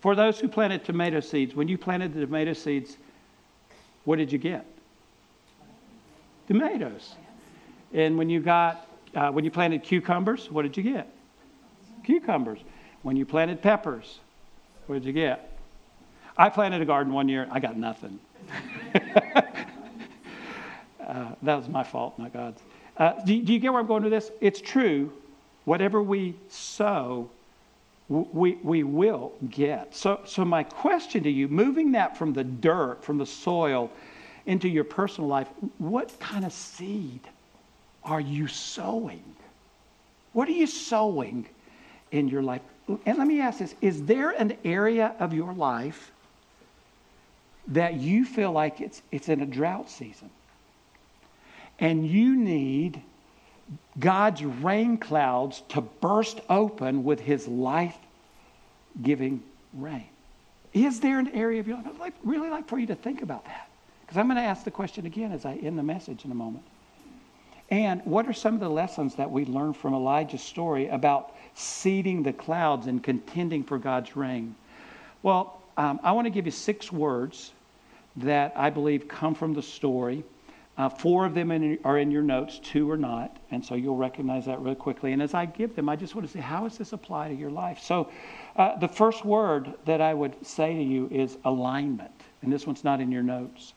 for 0.00 0.14
those 0.14 0.38
who 0.38 0.48
planted 0.48 0.84
tomato 0.84 1.20
seeds, 1.20 1.54
when 1.54 1.68
you 1.68 1.78
planted 1.78 2.12
the 2.12 2.20
tomato 2.20 2.52
seeds, 2.52 2.98
what 4.04 4.16
did 4.16 4.30
you 4.30 4.38
get? 4.38 4.66
tomatoes. 6.46 7.14
And 7.92 8.16
when 8.16 8.28
you 8.28 8.40
got, 8.40 8.86
uh, 9.14 9.30
when 9.30 9.44
you 9.44 9.50
planted 9.50 9.82
cucumbers, 9.82 10.50
what 10.50 10.62
did 10.62 10.76
you 10.76 10.82
get? 10.82 11.08
Cucumbers. 12.04 12.58
When 13.02 13.16
you 13.16 13.26
planted 13.26 13.62
peppers, 13.62 14.20
what 14.86 14.96
did 14.96 15.04
you 15.04 15.12
get? 15.12 15.51
I 16.36 16.48
planted 16.48 16.80
a 16.80 16.84
garden 16.84 17.12
one 17.12 17.28
year, 17.28 17.46
I 17.50 17.60
got 17.60 17.76
nothing. 17.76 18.18
uh, 18.94 19.52
that 21.42 21.56
was 21.56 21.68
my 21.68 21.84
fault, 21.84 22.18
not 22.18 22.32
God's. 22.32 22.60
Uh, 22.96 23.12
do, 23.24 23.42
do, 23.42 23.52
you 23.52 23.58
get 23.58 23.72
where 23.72 23.80
I'm 23.80 23.86
going 23.86 24.02
with 24.02 24.12
this? 24.12 24.30
It's 24.40 24.60
true. 24.60 25.12
Whatever 25.64 26.02
we 26.02 26.34
sow, 26.48 27.28
we, 28.08 28.54
we 28.62 28.82
will 28.82 29.32
get. 29.50 29.94
So, 29.94 30.20
so, 30.24 30.44
my 30.44 30.64
question 30.64 31.22
to 31.22 31.30
you, 31.30 31.48
moving 31.48 31.92
that 31.92 32.16
from 32.16 32.32
the 32.32 32.44
dirt, 32.44 33.02
from 33.02 33.18
the 33.18 33.26
soil, 33.26 33.90
into 34.46 34.68
your 34.68 34.84
personal 34.84 35.28
life, 35.28 35.48
what 35.78 36.18
kind 36.18 36.44
of 36.44 36.52
seed 36.52 37.20
are 38.04 38.20
you 38.20 38.48
sowing? 38.48 39.22
What 40.32 40.48
are 40.48 40.52
you 40.52 40.66
sowing 40.66 41.46
in 42.10 42.28
your 42.28 42.42
life? 42.42 42.62
And 43.06 43.18
let 43.18 43.26
me 43.26 43.40
ask 43.40 43.60
this 43.60 43.74
is 43.80 44.04
there 44.04 44.30
an 44.30 44.56
area 44.64 45.14
of 45.20 45.32
your 45.32 45.52
life 45.52 46.10
that 47.68 47.94
you 47.94 48.24
feel 48.24 48.52
like 48.52 48.80
it's, 48.80 49.02
it's 49.10 49.28
in 49.28 49.40
a 49.40 49.46
drought 49.46 49.90
season? 49.90 50.30
And 51.78 52.06
you 52.06 52.36
need 52.36 53.02
God's 53.98 54.44
rain 54.44 54.98
clouds 54.98 55.62
to 55.70 55.80
burst 55.80 56.40
open 56.48 57.04
with 57.04 57.20
his 57.20 57.48
life 57.48 57.96
giving 59.00 59.42
rain. 59.74 60.06
Is 60.72 61.00
there 61.00 61.18
an 61.18 61.28
area 61.28 61.60
of 61.60 61.68
your 61.68 61.76
life? 61.76 61.86
I'd 61.86 61.98
like, 61.98 62.14
really 62.24 62.50
like 62.50 62.68
for 62.68 62.78
you 62.78 62.86
to 62.86 62.94
think 62.94 63.22
about 63.22 63.44
that. 63.44 63.68
Because 64.00 64.16
I'm 64.16 64.26
going 64.26 64.36
to 64.36 64.42
ask 64.42 64.64
the 64.64 64.70
question 64.70 65.06
again 65.06 65.32
as 65.32 65.44
I 65.44 65.54
end 65.54 65.78
the 65.78 65.82
message 65.82 66.24
in 66.24 66.30
a 66.30 66.34
moment. 66.34 66.64
And 67.70 68.02
what 68.04 68.26
are 68.26 68.34
some 68.34 68.54
of 68.54 68.60
the 68.60 68.68
lessons 68.68 69.14
that 69.14 69.30
we 69.30 69.46
learn 69.46 69.72
from 69.72 69.94
Elijah's 69.94 70.42
story 70.42 70.88
about 70.88 71.34
seeding 71.54 72.22
the 72.22 72.32
clouds 72.32 72.86
and 72.86 73.02
contending 73.02 73.64
for 73.64 73.78
God's 73.78 74.14
rain? 74.14 74.54
Well, 75.22 75.61
um, 75.76 76.00
I 76.02 76.12
want 76.12 76.26
to 76.26 76.30
give 76.30 76.46
you 76.46 76.52
six 76.52 76.92
words 76.92 77.52
that 78.16 78.52
I 78.56 78.70
believe 78.70 79.08
come 79.08 79.34
from 79.34 79.54
the 79.54 79.62
story. 79.62 80.24
Uh, 80.78 80.88
four 80.88 81.26
of 81.26 81.34
them 81.34 81.50
in, 81.50 81.78
are 81.84 81.98
in 81.98 82.10
your 82.10 82.22
notes, 82.22 82.58
two 82.62 82.90
are 82.90 82.96
not, 82.96 83.36
and 83.50 83.62
so 83.62 83.74
you'll 83.74 83.96
recognize 83.96 84.46
that 84.46 84.58
really 84.60 84.74
quickly. 84.74 85.12
And 85.12 85.20
as 85.22 85.34
I 85.34 85.44
give 85.44 85.76
them, 85.76 85.88
I 85.88 85.96
just 85.96 86.14
want 86.14 86.26
to 86.26 86.32
say, 86.32 86.40
how 86.40 86.66
does 86.66 86.78
this 86.78 86.94
apply 86.94 87.28
to 87.28 87.34
your 87.34 87.50
life? 87.50 87.78
So, 87.80 88.10
uh, 88.56 88.78
the 88.78 88.88
first 88.88 89.24
word 89.24 89.74
that 89.84 90.00
I 90.00 90.14
would 90.14 90.46
say 90.46 90.74
to 90.74 90.82
you 90.82 91.08
is 91.10 91.36
alignment, 91.44 92.10
and 92.40 92.50
this 92.50 92.66
one's 92.66 92.84
not 92.84 93.00
in 93.00 93.12
your 93.12 93.22
notes. 93.22 93.74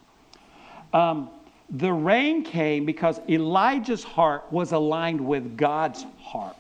Um, 0.94 1.30
the 1.70 1.92
rain 1.92 2.44
came 2.44 2.86
because 2.86 3.20
Elijah's 3.28 4.04
heart 4.04 4.46
was 4.52 4.72
aligned 4.72 5.20
with 5.20 5.58
God's 5.58 6.06
heart. 6.20 6.56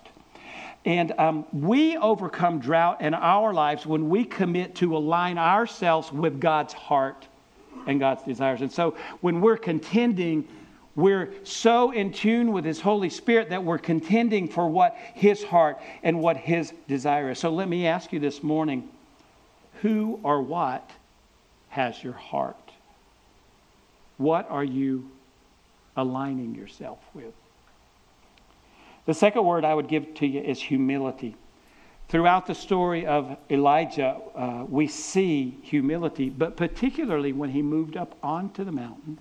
And 0.85 1.13
um, 1.17 1.45
we 1.51 1.97
overcome 1.97 2.59
drought 2.59 3.01
in 3.01 3.15
our 3.15 3.53
lives 3.53 3.85
when 3.85 4.07
we 4.07 4.23
commit 4.23 4.75
to 4.75 4.95
align 4.95 5.39
ourselves 5.39 6.11
with 6.11 6.39
God's 6.39 6.73
heart 6.73 7.27
and 7.87 7.99
God's 7.99 8.23
desires. 8.23 8.61
And 8.61 8.71
so 8.71 8.95
when 9.21 9.41
we're 9.41 9.57
contending, 9.57 10.47
we're 10.95 11.33
so 11.43 11.91
in 11.91 12.13
tune 12.13 12.51
with 12.51 12.65
His 12.65 12.79
Holy 12.79 13.09
Spirit 13.09 13.49
that 13.49 13.63
we're 13.63 13.79
contending 13.79 14.47
for 14.47 14.69
what 14.69 14.95
His 15.15 15.43
heart 15.43 15.79
and 16.03 16.19
what 16.19 16.37
His 16.37 16.71
desire 16.87 17.31
is. 17.31 17.39
So 17.39 17.49
let 17.49 17.67
me 17.67 17.87
ask 17.87 18.13
you 18.13 18.19
this 18.19 18.43
morning 18.43 18.87
who 19.81 20.19
or 20.21 20.41
what 20.41 20.89
has 21.69 22.03
your 22.03 22.13
heart? 22.13 22.55
What 24.17 24.49
are 24.49 24.63
you 24.63 25.09
aligning 25.97 26.53
yourself 26.55 26.99
with? 27.13 27.33
The 29.05 29.13
second 29.13 29.45
word 29.45 29.63
I 29.63 29.73
would 29.73 29.87
give 29.87 30.13
to 30.15 30.27
you 30.27 30.41
is 30.41 30.61
humility. 30.61 31.35
Throughout 32.07 32.45
the 32.45 32.55
story 32.55 33.05
of 33.05 33.37
Elijah, 33.49 34.17
uh, 34.35 34.65
we 34.67 34.87
see 34.87 35.57
humility, 35.63 36.29
but 36.29 36.55
particularly 36.55 37.33
when 37.33 37.49
he 37.49 37.61
moved 37.61 37.97
up 37.97 38.15
onto 38.21 38.63
the 38.63 38.71
mountain 38.71 39.17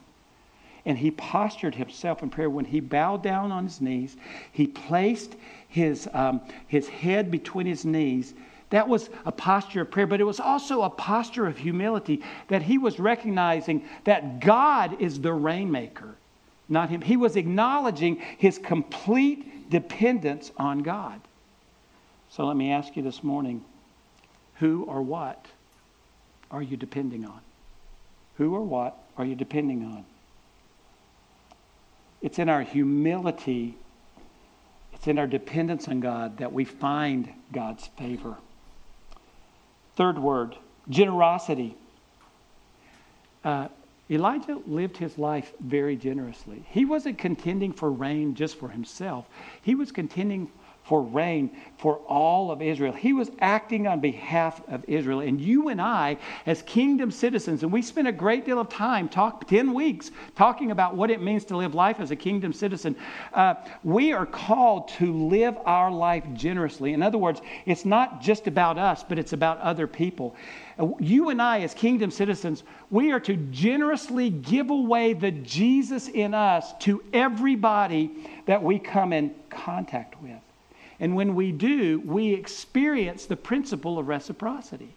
and 0.86 0.98
he 0.98 1.10
postured 1.10 1.74
himself 1.74 2.22
in 2.22 2.28
prayer. 2.28 2.50
When 2.50 2.66
he 2.66 2.80
bowed 2.80 3.22
down 3.22 3.50
on 3.52 3.64
his 3.64 3.80
knees, 3.80 4.16
he 4.52 4.66
placed 4.66 5.34
his, 5.68 6.08
um, 6.12 6.42
his 6.66 6.88
head 6.88 7.30
between 7.30 7.66
his 7.66 7.86
knees. 7.86 8.34
That 8.68 8.86
was 8.86 9.08
a 9.24 9.32
posture 9.32 9.82
of 9.82 9.90
prayer, 9.90 10.06
but 10.06 10.20
it 10.20 10.24
was 10.24 10.40
also 10.40 10.82
a 10.82 10.90
posture 10.90 11.46
of 11.46 11.56
humility 11.56 12.22
that 12.48 12.62
he 12.62 12.76
was 12.76 12.98
recognizing 12.98 13.84
that 14.04 14.40
God 14.40 15.00
is 15.00 15.20
the 15.20 15.32
rainmaker, 15.32 16.16
not 16.68 16.90
him. 16.90 17.00
He 17.00 17.16
was 17.16 17.36
acknowledging 17.36 18.16
his 18.36 18.58
complete 18.58 19.53
dependence 19.74 20.52
on 20.56 20.84
God. 20.84 21.20
So 22.30 22.46
let 22.46 22.56
me 22.56 22.70
ask 22.70 22.94
you 22.94 23.02
this 23.02 23.24
morning 23.24 23.64
who 24.60 24.84
or 24.84 25.02
what 25.02 25.46
are 26.48 26.62
you 26.62 26.76
depending 26.76 27.24
on? 27.24 27.40
Who 28.38 28.54
or 28.54 28.62
what 28.62 28.96
are 29.18 29.24
you 29.24 29.34
depending 29.34 29.84
on? 29.84 30.04
It's 32.22 32.38
in 32.38 32.48
our 32.48 32.62
humility, 32.62 33.76
it's 34.92 35.08
in 35.08 35.18
our 35.18 35.26
dependence 35.26 35.88
on 35.88 35.98
God 35.98 36.38
that 36.38 36.52
we 36.52 36.64
find 36.64 37.28
God's 37.52 37.84
favor. 37.98 38.36
Third 39.96 40.20
word 40.20 40.54
generosity. 40.88 41.76
Uh, 43.42 43.66
Elijah 44.10 44.60
lived 44.66 44.98
his 44.98 45.18
life 45.18 45.52
very 45.60 45.96
generously. 45.96 46.64
He 46.68 46.84
wasn't 46.84 47.16
contending 47.18 47.72
for 47.72 47.90
rain 47.90 48.34
just 48.34 48.56
for 48.56 48.68
himself, 48.68 49.28
he 49.62 49.74
was 49.74 49.92
contending 49.92 50.50
for 50.84 51.02
rain 51.02 51.50
for 51.78 51.96
all 52.00 52.50
of 52.50 52.60
Israel. 52.60 52.92
He 52.92 53.14
was 53.14 53.30
acting 53.40 53.86
on 53.86 54.00
behalf 54.00 54.60
of 54.68 54.84
Israel. 54.86 55.20
And 55.20 55.40
you 55.40 55.68
and 55.68 55.80
I, 55.80 56.18
as 56.44 56.60
kingdom 56.62 57.10
citizens, 57.10 57.62
and 57.62 57.72
we 57.72 57.80
spent 57.80 58.06
a 58.06 58.12
great 58.12 58.44
deal 58.44 58.60
of 58.60 58.68
time, 58.68 59.08
talk, 59.08 59.48
10 59.48 59.72
weeks, 59.72 60.10
talking 60.36 60.70
about 60.70 60.94
what 60.94 61.10
it 61.10 61.22
means 61.22 61.46
to 61.46 61.56
live 61.56 61.74
life 61.74 62.00
as 62.00 62.10
a 62.10 62.16
kingdom 62.16 62.52
citizen. 62.52 62.96
Uh, 63.32 63.54
we 63.82 64.12
are 64.12 64.26
called 64.26 64.88
to 64.88 65.10
live 65.10 65.56
our 65.64 65.90
life 65.90 66.24
generously. 66.34 66.92
In 66.92 67.02
other 67.02 67.18
words, 67.18 67.40
it's 67.64 67.86
not 67.86 68.20
just 68.20 68.46
about 68.46 68.76
us, 68.76 69.02
but 69.02 69.18
it's 69.18 69.32
about 69.32 69.58
other 69.60 69.86
people. 69.86 70.36
You 70.98 71.30
and 71.30 71.40
I, 71.40 71.60
as 71.60 71.72
kingdom 71.72 72.10
citizens, 72.10 72.62
we 72.90 73.10
are 73.10 73.20
to 73.20 73.36
generously 73.36 74.28
give 74.28 74.68
away 74.68 75.14
the 75.14 75.30
Jesus 75.30 76.08
in 76.08 76.34
us 76.34 76.74
to 76.80 77.02
everybody 77.14 78.10
that 78.44 78.62
we 78.62 78.78
come 78.78 79.14
in 79.14 79.34
contact 79.48 80.20
with. 80.22 80.40
And 81.00 81.16
when 81.16 81.34
we 81.34 81.52
do, 81.52 82.00
we 82.04 82.32
experience 82.32 83.26
the 83.26 83.36
principle 83.36 83.98
of 83.98 84.08
reciprocity. 84.08 84.94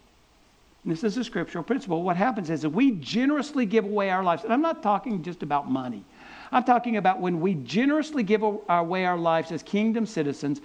This 0.86 1.04
is 1.04 1.18
a 1.18 1.24
scriptural 1.24 1.64
principle. 1.64 2.02
What 2.04 2.16
happens 2.16 2.50
is 2.50 2.62
that 2.62 2.70
we 2.70 2.92
generously 2.92 3.66
give 3.66 3.84
away 3.84 4.10
our 4.10 4.24
lives. 4.24 4.44
And 4.44 4.54
I'm 4.54 4.62
not 4.62 4.82
talking 4.82 5.22
just 5.22 5.44
about 5.44 5.70
money. 5.70 6.06
I'm 6.52 6.64
talking 6.64 6.96
about 6.96 7.20
when 7.20 7.42
we 7.42 7.56
generously 7.56 8.24
give 8.24 8.42
away 8.42 9.06
our 9.06 9.18
lives 9.18 9.52
as 9.52 9.64
kingdom 9.64 10.06
citizens, 10.06 10.62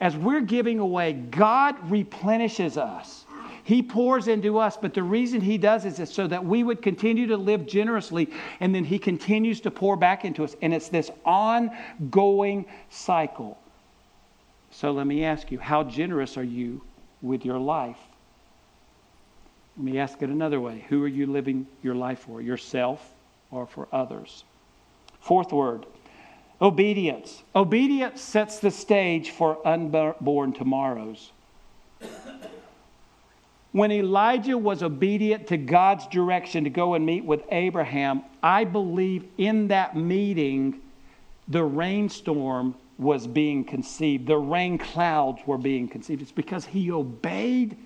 as 0.00 0.16
we're 0.16 0.40
giving 0.40 0.78
away, 0.78 1.12
God 1.12 1.74
replenishes 1.90 2.78
us. 2.78 3.26
He 3.64 3.82
pours 3.82 4.28
into 4.28 4.58
us, 4.58 4.76
but 4.76 4.94
the 4.94 5.02
reason 5.02 5.40
He 5.40 5.58
does 5.58 5.84
is 5.84 6.08
so 6.08 6.26
that 6.26 6.44
we 6.44 6.62
would 6.62 6.80
continue 6.80 7.26
to 7.26 7.36
live 7.36 7.66
generously, 7.66 8.30
and 8.60 8.74
then 8.74 8.84
He 8.84 8.98
continues 8.98 9.60
to 9.62 9.70
pour 9.70 9.96
back 9.96 10.24
into 10.24 10.44
us. 10.44 10.54
And 10.62 10.72
it's 10.72 10.88
this 10.88 11.10
ongoing 11.24 12.64
cycle. 12.88 13.58
So 14.76 14.92
let 14.92 15.06
me 15.06 15.24
ask 15.24 15.50
you, 15.50 15.58
how 15.58 15.84
generous 15.84 16.36
are 16.36 16.44
you 16.44 16.82
with 17.22 17.46
your 17.46 17.58
life? 17.58 17.96
Let 19.78 19.84
me 19.86 19.98
ask 19.98 20.20
it 20.20 20.28
another 20.28 20.60
way. 20.60 20.84
Who 20.90 21.02
are 21.02 21.08
you 21.08 21.24
living 21.26 21.66
your 21.82 21.94
life 21.94 22.18
for? 22.18 22.42
Yourself 22.42 23.14
or 23.50 23.66
for 23.66 23.88
others? 23.90 24.44
Fourth 25.18 25.50
word 25.50 25.86
obedience. 26.60 27.42
Obedience 27.54 28.20
sets 28.20 28.58
the 28.58 28.70
stage 28.70 29.30
for 29.30 29.66
unborn 29.66 30.52
tomorrows. 30.52 31.32
When 33.72 33.90
Elijah 33.90 34.58
was 34.58 34.82
obedient 34.82 35.46
to 35.46 35.56
God's 35.56 36.06
direction 36.08 36.64
to 36.64 36.70
go 36.70 36.92
and 36.92 37.06
meet 37.06 37.24
with 37.24 37.44
Ahab, 37.50 38.20
I 38.42 38.64
believe 38.64 39.24
in 39.38 39.68
that 39.68 39.96
meeting, 39.96 40.82
the 41.48 41.64
rainstorm 41.64 42.74
was 42.98 43.26
being 43.26 43.64
conceived. 43.64 44.26
The 44.26 44.38
rain 44.38 44.78
clouds 44.78 45.40
were 45.46 45.58
being 45.58 45.88
conceived. 45.88 46.22
It's 46.22 46.32
because 46.32 46.64
he 46.64 46.90
obeyed 46.90 47.76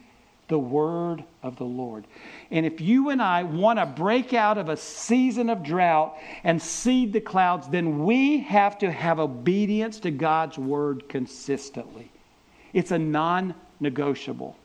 the 0.49 0.59
word 0.59 1.25
of 1.43 1.57
the 1.57 1.65
Lord. 1.65 2.07
And 2.51 2.67
if 2.67 2.81
you 2.81 3.11
and 3.11 3.23
I 3.23 3.45
want 3.45 3.79
to 3.79 3.87
break 3.87 4.35
out 4.35 4.59
of 4.59 4.69
a 4.69 4.77
season 4.77 5.49
of 5.49 5.63
drought 5.63 6.17
and 6.45 6.61
seed 6.61 7.13
the 7.13 7.21
clouds, 7.21 7.69
then 7.69 8.05
we 8.05 8.41
have 8.41 8.77
to 8.79 8.91
have 8.91 9.19
obedience 9.19 10.01
to 10.01 10.11
God's 10.11 10.59
word 10.59 11.09
consistently. 11.09 12.11
It's 12.73 12.91
a 12.91 12.99
non 12.99 13.55
negotiable. 13.79 14.57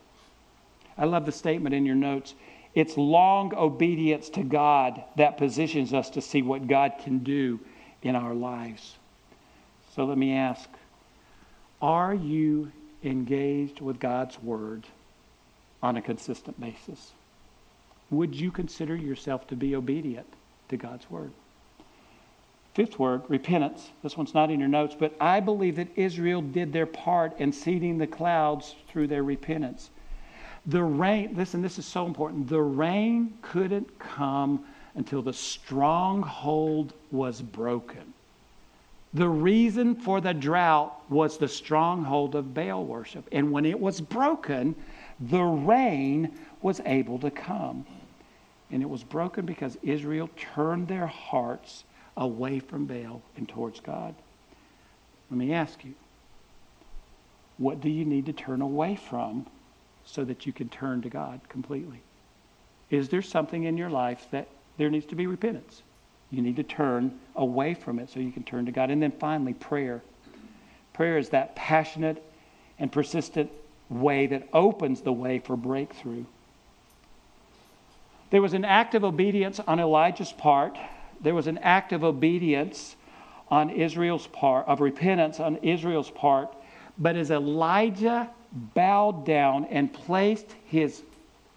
I 0.98 1.04
love 1.04 1.24
the 1.24 1.32
statement 1.32 1.74
in 1.74 1.86
your 1.86 1.94
notes. 1.94 2.34
It's 2.74 2.96
long 2.96 3.54
obedience 3.54 4.28
to 4.30 4.42
God 4.42 5.02
that 5.16 5.38
positions 5.38 5.94
us 5.94 6.10
to 6.10 6.20
see 6.20 6.42
what 6.42 6.66
God 6.66 6.94
can 7.02 7.20
do 7.20 7.60
in 8.02 8.14
our 8.14 8.34
lives. 8.34 8.96
So 9.96 10.04
let 10.04 10.18
me 10.18 10.34
ask 10.34 10.68
Are 11.80 12.14
you 12.14 12.70
engaged 13.02 13.80
with 13.80 13.98
God's 13.98 14.40
Word 14.42 14.84
on 15.82 15.96
a 15.96 16.02
consistent 16.02 16.60
basis? 16.60 17.12
Would 18.10 18.34
you 18.34 18.52
consider 18.52 18.94
yourself 18.94 19.48
to 19.48 19.56
be 19.56 19.74
obedient 19.74 20.26
to 20.68 20.76
God's 20.76 21.10
Word? 21.10 21.32
Fifth 22.74 22.98
word, 22.98 23.22
repentance. 23.28 23.88
This 24.02 24.18
one's 24.18 24.34
not 24.34 24.50
in 24.50 24.60
your 24.60 24.68
notes, 24.68 24.94
but 24.98 25.14
I 25.18 25.40
believe 25.40 25.76
that 25.76 25.88
Israel 25.96 26.42
did 26.42 26.74
their 26.74 26.84
part 26.84 27.40
in 27.40 27.50
seeding 27.50 27.96
the 27.96 28.06
clouds 28.06 28.74
through 28.88 29.06
their 29.06 29.22
repentance. 29.22 29.88
The 30.66 30.82
rain, 30.82 31.34
listen, 31.34 31.62
this 31.62 31.78
is 31.78 31.86
so 31.86 32.04
important. 32.04 32.48
The 32.48 32.60
rain 32.60 33.38
couldn't 33.40 33.98
come 33.98 34.62
until 34.94 35.22
the 35.22 35.32
stronghold 35.32 36.92
was 37.10 37.40
broken. 37.40 38.12
The 39.16 39.28
reason 39.30 39.94
for 39.94 40.20
the 40.20 40.34
drought 40.34 40.94
was 41.08 41.38
the 41.38 41.48
stronghold 41.48 42.34
of 42.34 42.52
Baal 42.52 42.84
worship. 42.84 43.26
And 43.32 43.50
when 43.50 43.64
it 43.64 43.80
was 43.80 43.98
broken, 43.98 44.74
the 45.18 45.42
rain 45.42 46.38
was 46.60 46.82
able 46.84 47.18
to 47.20 47.30
come. 47.30 47.86
And 48.70 48.82
it 48.82 48.90
was 48.90 49.02
broken 49.02 49.46
because 49.46 49.78
Israel 49.82 50.28
turned 50.36 50.86
their 50.86 51.06
hearts 51.06 51.84
away 52.18 52.58
from 52.58 52.84
Baal 52.84 53.22
and 53.38 53.48
towards 53.48 53.80
God. 53.80 54.14
Let 55.30 55.38
me 55.38 55.54
ask 55.54 55.82
you 55.82 55.94
what 57.56 57.80
do 57.80 57.88
you 57.88 58.04
need 58.04 58.26
to 58.26 58.34
turn 58.34 58.60
away 58.60 58.96
from 58.96 59.46
so 60.04 60.26
that 60.26 60.44
you 60.44 60.52
can 60.52 60.68
turn 60.68 61.00
to 61.00 61.08
God 61.08 61.40
completely? 61.48 62.02
Is 62.90 63.08
there 63.08 63.22
something 63.22 63.64
in 63.64 63.78
your 63.78 63.88
life 63.88 64.26
that 64.30 64.46
there 64.76 64.90
needs 64.90 65.06
to 65.06 65.14
be 65.14 65.26
repentance? 65.26 65.80
You 66.30 66.42
need 66.42 66.56
to 66.56 66.62
turn 66.62 67.18
away 67.34 67.74
from 67.74 67.98
it 67.98 68.10
so 68.10 68.20
you 68.20 68.32
can 68.32 68.42
turn 68.42 68.66
to 68.66 68.72
God. 68.72 68.90
And 68.90 69.02
then 69.02 69.12
finally, 69.12 69.54
prayer. 69.54 70.02
Prayer 70.92 71.18
is 71.18 71.28
that 71.30 71.54
passionate 71.54 72.22
and 72.78 72.90
persistent 72.90 73.50
way 73.88 74.26
that 74.26 74.48
opens 74.52 75.02
the 75.02 75.12
way 75.12 75.38
for 75.38 75.56
breakthrough. 75.56 76.24
There 78.30 78.42
was 78.42 78.54
an 78.54 78.64
act 78.64 78.94
of 78.94 79.04
obedience 79.04 79.60
on 79.60 79.78
Elijah's 79.78 80.32
part. 80.32 80.76
There 81.20 81.34
was 81.34 81.46
an 81.46 81.58
act 81.58 81.92
of 81.92 82.02
obedience 82.02 82.96
on 83.48 83.70
Israel's 83.70 84.26
part, 84.26 84.66
of 84.66 84.80
repentance 84.80 85.38
on 85.38 85.56
Israel's 85.58 86.10
part. 86.10 86.52
But 86.98 87.14
as 87.14 87.30
Elijah 87.30 88.28
bowed 88.52 89.24
down 89.24 89.66
and 89.66 89.92
placed 89.92 90.54
his 90.66 91.02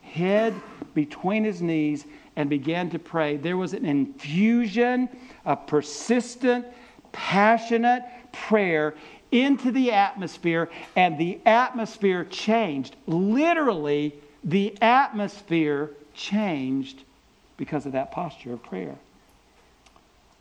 head 0.01 0.53
between 0.93 1.43
his 1.43 1.61
knees 1.61 2.05
and 2.39 2.49
began 2.49 2.89
to 2.89 2.97
pray, 2.97 3.35
there 3.35 3.57
was 3.57 3.73
an 3.73 3.85
infusion 3.85 5.09
of 5.43 5.67
persistent, 5.67 6.65
passionate 7.11 8.01
prayer 8.31 8.95
into 9.29 9.73
the 9.73 9.91
atmosphere, 9.91 10.69
and 10.95 11.17
the 11.17 11.37
atmosphere 11.45 12.23
changed. 12.23 12.95
Literally, 13.07 14.15
the 14.41 14.73
atmosphere 14.81 15.91
changed 16.13 17.03
because 17.57 17.85
of 17.85 17.91
that 17.91 18.09
posture 18.13 18.53
of 18.53 18.63
prayer. 18.63 18.95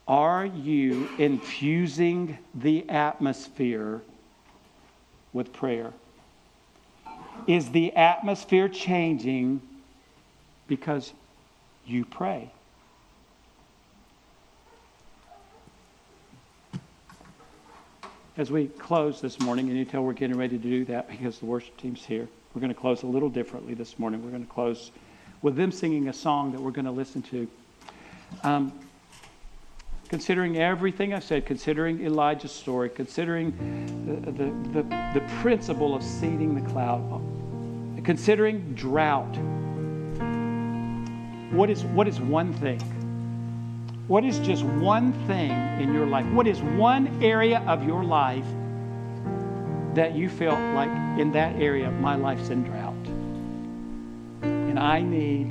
Are 0.07 0.45
you 0.45 1.09
infusing 1.17 2.37
the 2.55 2.89
atmosphere 2.89 3.99
with 5.33 5.51
prayer? 5.51 5.91
Is 7.45 7.71
the 7.71 7.93
atmosphere 7.93 8.69
changing 8.69 9.61
because 10.69 11.11
you 11.89 12.05
pray. 12.05 12.51
as 18.39 18.49
we 18.49 18.67
close 18.67 19.19
this 19.19 19.37
morning, 19.41 19.67
and 19.67 19.77
you 19.77 19.83
tell 19.83 20.01
we're 20.01 20.13
getting 20.13 20.37
ready 20.37 20.57
to 20.57 20.63
do 20.63 20.85
that 20.85 21.09
because 21.09 21.39
the 21.39 21.45
worship 21.45 21.75
team's 21.75 22.05
here, 22.05 22.25
we're 22.53 22.61
going 22.61 22.73
to 22.73 22.79
close 22.79 23.03
a 23.03 23.05
little 23.05 23.27
differently 23.27 23.73
this 23.73 23.99
morning. 23.99 24.23
We're 24.23 24.31
going 24.31 24.45
to 24.45 24.51
close 24.51 24.91
with 25.41 25.57
them 25.57 25.73
singing 25.73 26.07
a 26.07 26.13
song 26.13 26.53
that 26.53 26.61
we're 26.61 26.71
going 26.71 26.85
to 26.85 26.91
listen 26.91 27.21
to. 27.23 27.47
Um, 28.43 28.71
considering 30.07 30.57
everything 30.57 31.13
I've 31.13 31.25
said, 31.25 31.45
considering 31.45 32.05
Elijah's 32.05 32.53
story, 32.53 32.89
considering 32.89 33.51
the, 34.05 34.31
the, 34.31 34.83
the, 34.83 35.19
the 35.19 35.33
principle 35.41 35.93
of 35.93 36.01
seeding 36.01 36.55
the 36.55 36.67
cloud, 36.69 37.21
considering 38.05 38.73
drought, 38.73 39.37
what 41.51 41.69
is, 41.69 41.83
what 41.83 42.07
is 42.07 42.19
one 42.19 42.53
thing? 42.53 42.79
What 44.07 44.23
is 44.23 44.39
just 44.39 44.63
one 44.63 45.13
thing 45.27 45.51
in 45.81 45.93
your 45.93 46.05
life? 46.05 46.25
What 46.27 46.47
is 46.47 46.61
one 46.61 47.23
area 47.23 47.63
of 47.67 47.85
your 47.85 48.03
life 48.03 48.45
that 49.93 50.15
you 50.15 50.29
feel 50.29 50.53
like 50.73 50.89
in 51.19 51.31
that 51.33 51.55
area, 51.55 51.91
my 51.91 52.15
life's 52.15 52.49
in 52.49 52.63
drought? 52.63 52.95
And 54.41 54.79
I 54.79 55.01
need 55.01 55.49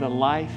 the 0.00 0.08
life 0.08 0.52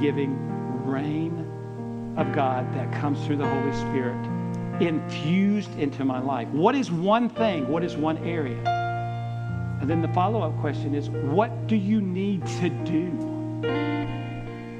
giving 0.00 0.36
rain 0.84 2.14
of 2.16 2.32
God 2.32 2.72
that 2.74 2.92
comes 3.00 3.24
through 3.24 3.36
the 3.36 3.48
Holy 3.48 3.72
Spirit 3.72 4.38
infused 4.80 5.76
into 5.78 6.04
my 6.04 6.20
life. 6.20 6.48
What 6.48 6.74
is 6.74 6.90
one 6.90 7.28
thing? 7.28 7.68
What 7.68 7.82
is 7.82 7.96
one 7.96 8.18
area? 8.18 8.62
And 9.80 9.88
then 9.88 10.02
the 10.02 10.08
follow 10.08 10.42
up 10.42 10.58
question 10.60 10.94
is 10.94 11.08
what 11.10 11.66
do 11.66 11.76
you 11.76 12.00
need 12.00 12.46
to 12.46 12.68
do? 12.84 13.28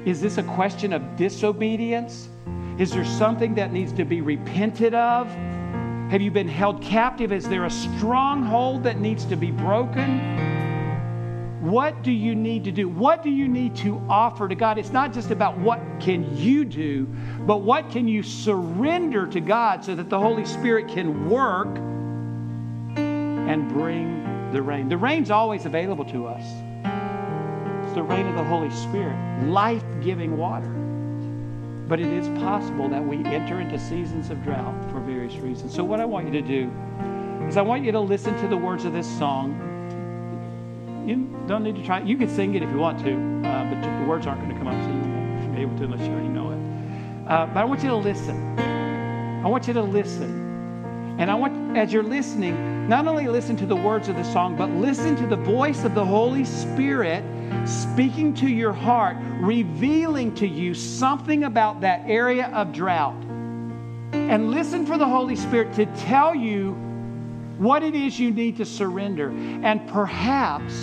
Is 0.05 0.21
this 0.21 0.37
a 0.37 0.43
question 0.43 0.93
of 0.93 1.15
disobedience? 1.15 2.29
Is 2.77 2.91
there 2.91 3.05
something 3.05 3.55
that 3.55 3.73
needs 3.73 3.91
to 3.93 4.05
be 4.05 4.21
repented 4.21 4.93
of? 4.93 5.27
Have 6.09 6.21
you 6.21 6.31
been 6.31 6.47
held 6.47 6.81
captive? 6.81 7.31
Is 7.31 7.47
there 7.47 7.65
a 7.65 7.69
stronghold 7.69 8.83
that 8.83 8.99
needs 8.99 9.25
to 9.25 9.35
be 9.35 9.51
broken? 9.51 10.47
What 11.61 12.01
do 12.01 12.11
you 12.11 12.33
need 12.35 12.63
to 12.63 12.71
do? 12.71 12.87
What 12.87 13.21
do 13.21 13.29
you 13.29 13.47
need 13.47 13.75
to 13.77 14.01
offer 14.09 14.47
to 14.47 14.55
God? 14.55 14.77
It's 14.77 14.93
not 14.93 15.13
just 15.13 15.29
about 15.29 15.57
what 15.57 15.81
can 15.99 16.35
you 16.37 16.63
do, 16.63 17.05
but 17.41 17.57
what 17.57 17.91
can 17.91 18.07
you 18.07 18.23
surrender 18.23 19.27
to 19.27 19.41
God 19.41 19.83
so 19.83 19.93
that 19.95 20.09
the 20.09 20.19
Holy 20.19 20.45
Spirit 20.45 20.87
can 20.87 21.29
work 21.29 21.77
and 22.97 23.67
bring 23.67 24.51
the 24.53 24.61
rain. 24.61 24.87
The 24.87 24.97
rain's 24.97 25.31
always 25.31 25.65
available 25.65 26.05
to 26.05 26.27
us. 26.27 26.68
It's 27.89 27.95
the 27.95 28.03
rain 28.03 28.27
of 28.27 28.35
the 28.35 28.43
Holy 28.43 28.69
Spirit, 28.69 29.17
life-giving 29.47 30.37
water. 30.37 30.69
But 31.87 31.99
it 31.99 32.05
is 32.05 32.27
possible 32.39 32.87
that 32.87 33.03
we 33.03 33.25
enter 33.25 33.59
into 33.61 33.79
seasons 33.79 34.29
of 34.29 34.43
drought 34.43 34.75
for 34.91 34.99
various 34.99 35.33
reasons. 35.37 35.73
So 35.73 35.83
what 35.83 35.99
I 35.99 36.05
want 36.05 36.27
you 36.27 36.31
to 36.33 36.41
do 36.43 36.71
is 37.47 37.57
I 37.57 37.63
want 37.63 37.83
you 37.83 37.91
to 37.91 37.99
listen 37.99 38.39
to 38.41 38.47
the 38.47 38.55
words 38.55 38.85
of 38.85 38.93
this 38.93 39.07
song 39.17 39.65
you 41.07 41.35
don't 41.47 41.63
need 41.63 41.77
to 41.77 41.83
try. 41.83 42.01
You 42.01 42.15
can 42.15 42.29
sing 42.29 42.53
it 42.53 42.61
if 42.61 42.69
you 42.69 42.77
want 42.77 42.99
to, 42.99 43.13
uh, 43.49 43.73
but 43.73 43.81
the 43.81 44.05
words 44.07 44.27
aren't 44.27 44.41
going 44.41 44.53
to 44.53 44.57
come 44.59 44.67
up, 44.67 44.79
so 44.83 44.87
you 44.87 45.11
won't 45.11 45.55
be 45.55 45.61
able 45.63 45.75
to 45.79 45.85
unless 45.85 46.01
you 46.01 46.13
already 46.13 46.27
know 46.27 46.51
it. 46.51 47.27
Uh, 47.27 47.47
but 47.47 47.57
I 47.61 47.65
want 47.65 47.81
you 47.81 47.89
to 47.89 47.95
listen. 47.95 48.59
I 49.43 49.47
want 49.47 49.65
you 49.65 49.73
to 49.73 49.81
listen. 49.81 51.15
And 51.17 51.31
I 51.31 51.33
want, 51.33 51.75
as 51.75 51.91
you're 51.91 52.03
listening, 52.03 52.87
not 52.87 53.07
only 53.07 53.27
listen 53.27 53.57
to 53.57 53.65
the 53.65 53.75
words 53.75 54.09
of 54.09 54.15
the 54.15 54.23
song, 54.31 54.55
but 54.55 54.69
listen 54.69 55.15
to 55.15 55.25
the 55.25 55.37
voice 55.37 55.85
of 55.85 55.95
the 55.95 56.05
Holy 56.05 56.45
Spirit 56.45 57.23
speaking 57.65 58.33
to 58.35 58.47
your 58.47 58.73
heart, 58.73 59.17
revealing 59.39 60.33
to 60.35 60.47
you 60.47 60.73
something 60.73 61.43
about 61.43 61.81
that 61.81 62.03
area 62.05 62.47
of 62.53 62.71
drought. 62.71 63.15
And 64.13 64.51
listen 64.51 64.85
for 64.85 64.97
the 64.97 65.07
Holy 65.07 65.35
Spirit 65.35 65.73
to 65.73 65.85
tell 65.97 66.33
you 66.33 66.71
what 67.57 67.83
it 67.83 67.93
is 67.93 68.19
you 68.19 68.31
need 68.31 68.57
to 68.57 68.65
surrender. 68.65 69.29
And 69.29 69.87
perhaps 69.89 70.73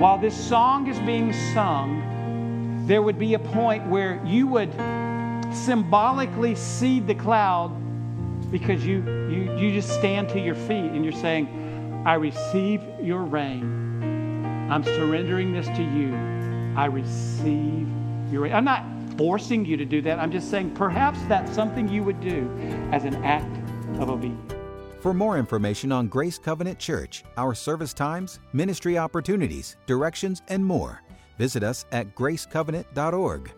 while 0.00 0.18
this 0.18 0.36
song 0.36 0.86
is 0.86 0.98
being 1.00 1.32
sung, 1.54 2.84
there 2.86 3.02
would 3.02 3.18
be 3.18 3.34
a 3.34 3.38
point 3.38 3.86
where 3.86 4.22
you 4.24 4.46
would 4.46 4.72
symbolically 5.52 6.54
seed 6.54 7.06
the 7.06 7.14
cloud 7.14 7.70
because 8.50 8.84
you, 8.84 9.02
you, 9.28 9.56
you 9.58 9.72
just 9.72 9.90
stand 9.90 10.28
to 10.30 10.40
your 10.40 10.54
feet 10.54 10.92
and 10.92 11.04
you're 11.04 11.12
saying, 11.12 12.02
I 12.06 12.14
receive 12.14 12.82
your 13.02 13.24
rain. 13.24 13.77
I'm 14.68 14.84
surrendering 14.84 15.52
this 15.52 15.66
to 15.68 15.82
you. 15.82 16.14
I 16.76 16.86
receive 16.86 17.88
your. 18.30 18.46
I'm 18.48 18.64
not 18.64 18.84
forcing 19.16 19.64
you 19.64 19.76
to 19.76 19.84
do 19.84 20.02
that. 20.02 20.18
I'm 20.18 20.30
just 20.30 20.50
saying 20.50 20.74
perhaps 20.74 21.18
that's 21.28 21.52
something 21.52 21.88
you 21.88 22.02
would 22.04 22.20
do 22.20 22.50
as 22.92 23.04
an 23.04 23.14
act 23.24 23.56
of 23.98 24.10
obedience. 24.10 24.52
For 25.00 25.14
more 25.14 25.38
information 25.38 25.90
on 25.90 26.08
Grace 26.08 26.38
Covenant 26.38 26.78
Church, 26.78 27.24
our 27.36 27.54
service 27.54 27.94
times, 27.94 28.40
ministry 28.52 28.98
opportunities, 28.98 29.76
directions, 29.86 30.42
and 30.48 30.64
more, 30.64 31.02
visit 31.38 31.62
us 31.62 31.86
at 31.92 32.14
gracecovenant.org. 32.14 33.52